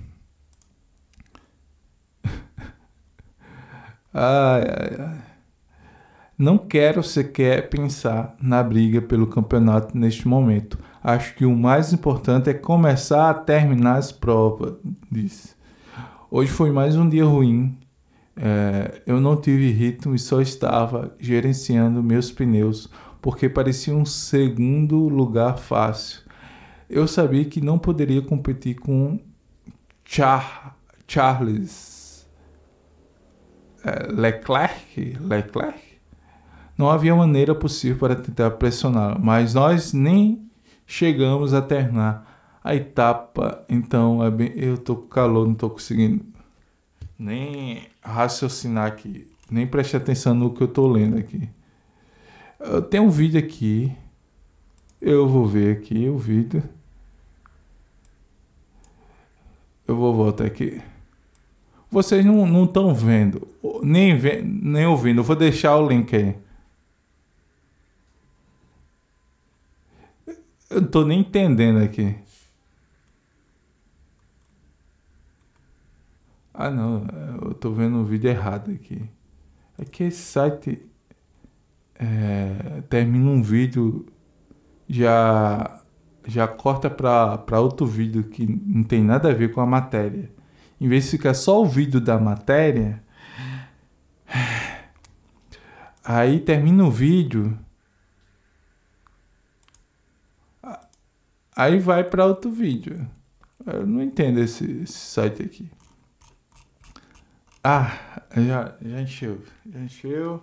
Ai, 4.13 4.63
ai, 4.63 4.95
ai. 4.99 5.21
Não 6.37 6.57
quero 6.57 7.03
sequer 7.03 7.69
pensar 7.69 8.35
na 8.41 8.63
briga 8.63 8.99
pelo 9.01 9.27
campeonato 9.27 9.95
neste 9.97 10.27
momento. 10.27 10.79
Acho 11.03 11.35
que 11.35 11.45
o 11.45 11.55
mais 11.55 11.93
importante 11.93 12.49
é 12.49 12.53
começar 12.53 13.29
a 13.29 13.33
terminar 13.33 13.97
as 13.97 14.11
provas. 14.11 14.73
Disse. 15.11 15.55
Hoje 16.29 16.51
foi 16.51 16.71
mais 16.71 16.95
um 16.95 17.07
dia 17.07 17.25
ruim. 17.25 17.77
É, 18.39 19.01
eu 19.07 19.19
não 19.19 19.35
tive 19.35 19.71
ritmo 19.71 20.13
e 20.13 20.19
só 20.19 20.39
estava 20.39 21.15
gerenciando 21.19 22.03
meus 22.03 22.31
pneus 22.31 22.87
porque 23.19 23.49
parecia 23.49 23.95
um 23.95 24.05
segundo 24.05 25.09
lugar 25.09 25.57
fácil. 25.57 26.21
Eu 26.89 27.07
sabia 27.07 27.43
que 27.45 27.59
não 27.59 27.79
poderia 27.79 28.21
competir 28.21 28.75
com 28.75 29.19
Char 30.05 30.77
Charles 31.07 32.27
é, 33.83 34.07
Leclerc, 34.11 35.17
Leclerc. 35.19 35.79
Não 36.77 36.89
havia 36.89 37.15
maneira 37.15 37.55
possível 37.55 37.97
para 37.97 38.15
tentar 38.15 38.51
pressioná-lo, 38.51 39.19
mas 39.19 39.55
nós 39.55 39.93
nem 39.93 40.47
chegamos 40.85 41.53
a 41.53 41.61
terminar 41.61 42.59
a 42.63 42.75
etapa. 42.75 43.65
Então 43.67 44.23
é 44.23 44.29
bem, 44.29 44.51
eu 44.55 44.77
tô 44.77 44.95
com 44.95 45.07
calor, 45.07 45.47
não 45.47 45.55
tô 45.55 45.69
conseguindo 45.71 46.23
nem 47.17 47.87
raciocinar 48.01 48.87
aqui, 48.87 49.27
nem 49.49 49.65
preste 49.65 49.95
atenção 49.95 50.33
no 50.33 50.53
que 50.53 50.61
eu 50.61 50.67
tô 50.67 50.87
lendo 50.87 51.17
aqui. 51.17 51.49
Eu 52.59 52.81
tenho 52.81 53.03
um 53.03 53.09
vídeo 53.09 53.39
aqui. 53.39 53.91
Eu 54.99 55.27
vou 55.27 55.45
ver 55.45 55.77
aqui 55.77 56.09
o 56.09 56.17
vídeo. 56.17 56.63
Eu 59.87 59.95
vou 59.95 60.13
voltar 60.13 60.45
aqui. 60.45 60.81
Vocês 61.89 62.25
não 62.25 62.65
estão 62.65 62.93
vendo, 62.93 63.47
nem, 63.81 64.17
ve 64.17 64.41
nem 64.41 64.85
ouvindo. 64.85 65.21
Eu 65.21 65.23
vou 65.23 65.35
deixar 65.35 65.77
o 65.77 65.87
link 65.87 66.13
aí. 66.13 66.35
Eu 70.69 70.81
não 70.81 70.87
tô 70.89 71.05
nem 71.05 71.21
entendendo 71.21 71.81
aqui. 71.81 72.15
Ah 76.59 76.71
não, 76.71 77.05
eu 77.43 77.53
tô 77.53 77.71
vendo 77.71 77.97
um 77.97 78.03
vídeo 78.03 78.29
errado 78.31 78.71
aqui. 78.71 79.07
É 79.77 79.85
que 79.85 80.05
esse 80.05 80.23
site 80.23 80.81
é, 81.95 82.81
termina 82.89 83.29
um 83.29 83.43
vídeo 83.43 84.07
já 84.89 85.83
já 86.25 86.47
corta 86.47 86.89
para 86.89 87.61
outro 87.61 87.85
vídeo 87.85 88.23
que 88.23 88.45
não 88.45 88.83
tem 88.83 89.03
nada 89.03 89.29
a 89.29 89.33
ver 89.33 89.53
com 89.53 89.61
a 89.61 89.67
matéria. 89.67 90.31
Em 90.81 90.87
vez 90.89 91.05
de 91.05 91.11
ficar 91.11 91.33
só 91.35 91.61
o 91.61 91.65
vídeo 91.65 92.01
da 92.01 92.19
matéria, 92.19 93.03
aí 96.03 96.39
termina 96.39 96.83
o 96.83 96.91
vídeo, 96.91 97.57
aí 101.55 101.79
vai 101.79 102.03
para 102.03 102.25
outro 102.25 102.51
vídeo. 102.51 103.07
Eu 103.65 103.85
não 103.85 104.01
entendo 104.01 104.39
esse, 104.39 104.65
esse, 104.83 104.93
site 104.93 105.43
aqui. 105.43 105.76
Ah, 107.69 108.21
já, 108.33 108.77
já 108.81 109.01
encheu, 109.01 109.41
já 109.69 109.81
encheu. 109.81 110.41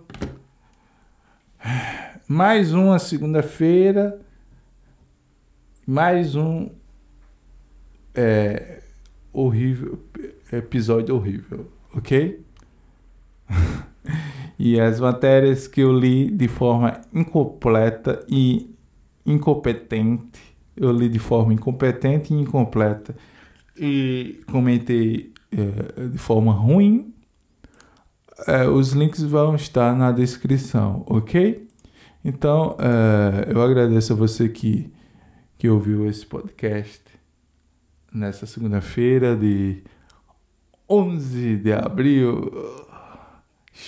Mais 2.27 2.71
uma 2.71 2.99
segunda-feira, 2.99 4.21
mais 5.87 6.35
um 6.35 6.69
é, 8.13 8.83
horrível 9.33 9.99
episódio 10.53 11.15
horrível, 11.15 11.71
ok? 11.95 12.45
e 14.59 14.79
as 14.79 14.99
matérias 14.99 15.67
que 15.67 15.81
eu 15.81 15.97
li 15.97 16.29
de 16.29 16.47
forma 16.47 17.01
incompleta 17.11 18.23
e 18.29 18.71
incompetente, 19.25 20.55
eu 20.77 20.91
li 20.91 21.09
de 21.09 21.17
forma 21.17 21.55
incompetente 21.55 22.35
e 22.35 22.37
incompleta 22.37 23.15
e 23.75 24.43
comentei 24.45 25.33
é, 25.51 26.07
de 26.09 26.19
forma 26.19 26.51
ruim 26.53 27.14
é, 28.47 28.67
os 28.67 28.91
links 28.91 29.23
vão 29.23 29.55
estar 29.55 29.95
na 29.95 30.11
descrição, 30.11 31.03
ok? 31.07 31.67
Então, 32.23 32.75
é, 32.79 33.51
eu 33.51 33.61
agradeço 33.61 34.13
a 34.13 34.15
você 34.15 34.49
que, 34.49 34.91
que 35.57 35.69
ouviu 35.69 36.07
esse 36.09 36.25
podcast 36.25 37.01
nessa 38.11 38.45
segunda-feira 38.45 39.35
de 39.35 39.83
11 40.89 41.57
de 41.57 41.71
abril. 41.71 42.51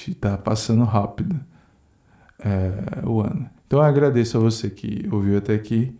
Está 0.07 0.37
passando 0.37 0.83
rápido 0.83 1.39
é, 2.39 3.05
o 3.05 3.21
ano. 3.21 3.49
Então, 3.65 3.79
eu 3.79 3.85
agradeço 3.85 4.37
a 4.37 4.39
você 4.39 4.69
que 4.69 5.07
ouviu 5.11 5.37
até 5.37 5.55
aqui 5.55 5.93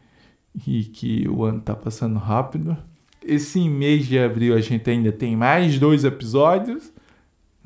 e 0.66 0.84
que 0.84 1.28
o 1.28 1.44
ano 1.44 1.60
está 1.60 1.76
passando 1.76 2.18
rápido. 2.18 2.78
Esse 3.24 3.68
mês 3.68 4.06
de 4.06 4.18
abril 4.18 4.56
a 4.56 4.62
gente 4.62 4.90
ainda 4.90 5.12
tem 5.12 5.36
mais 5.36 5.78
dois 5.78 6.06
episódios 6.06 6.94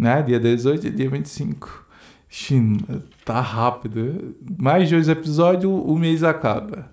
né? 0.02 0.24
Dia 0.24 0.40
18 0.40 0.88
e 0.88 0.90
dia 0.90 1.08
25. 1.08 1.86
China, 2.28 3.04
tá 3.24 3.40
rápido. 3.40 4.36
Mais 4.60 4.90
dois 4.90 5.08
episódios, 5.08 5.72
o 5.72 5.96
mês 5.96 6.24
acaba. 6.24 6.90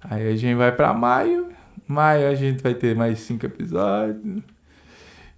Aí 0.00 0.26
a 0.26 0.34
gente 0.34 0.56
vai 0.56 0.72
para 0.72 0.94
maio. 0.94 1.50
Maio 1.86 2.28
a 2.28 2.34
gente 2.34 2.62
vai 2.62 2.72
ter 2.72 2.96
mais 2.96 3.18
cinco 3.20 3.44
episódios. 3.44 4.42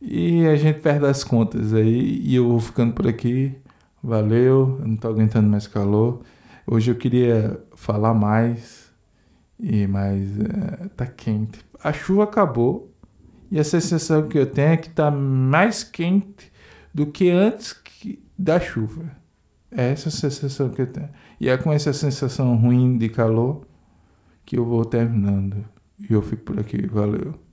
E 0.01 0.47
a 0.47 0.55
gente 0.55 0.79
perde 0.79 1.07
as 1.07 1.25
contas 1.25 1.75
aí. 1.75 2.21
E 2.23 2.37
eu 2.37 2.49
vou 2.49 2.61
ficando 2.61 2.93
por 2.93 3.09
aqui. 3.09 3.57
Valeu. 4.01 4.79
Eu 4.79 4.87
não 4.87 4.97
tô 4.97 5.09
aguentando 5.09 5.49
mais 5.49 5.67
calor. 5.67 6.23
Hoje 6.65 6.93
eu 6.93 6.95
queria 6.95 7.61
falar 7.75 8.15
mais. 8.15 8.89
E 9.59 9.85
mas 9.89 10.39
é, 10.39 10.89
tá 10.97 11.07
quente. 11.07 11.59
A 11.83 11.93
chuva 11.93 12.23
acabou. 12.23 12.89
E 13.51 13.59
a 13.59 13.65
sensação 13.65 14.29
que 14.29 14.39
eu 14.39 14.47
tenho 14.47 14.75
é 14.75 14.77
que 14.77 14.91
tá 14.91 15.11
mais 15.11 15.83
quente 15.83 16.54
do 16.95 17.07
que 17.07 17.29
antes 17.29 17.75
da 18.39 18.61
chuva. 18.61 19.11
É 19.71 19.91
essa 19.91 20.09
sensação 20.09 20.71
que 20.71 20.81
eu 20.81 20.87
tenho. 20.87 21.11
E 21.41 21.49
é 21.49 21.57
com 21.57 21.73
essa 21.73 21.93
sensação 21.93 22.55
ruim 22.57 22.97
de 22.97 23.09
calor 23.09 23.67
que 24.47 24.57
eu 24.57 24.65
vou 24.65 24.85
terminando. 24.85 25.65
E 25.99 26.13
eu 26.13 26.23
fico 26.23 26.45
por 26.45 26.61
aqui. 26.61 26.87
Valeu. 26.87 27.44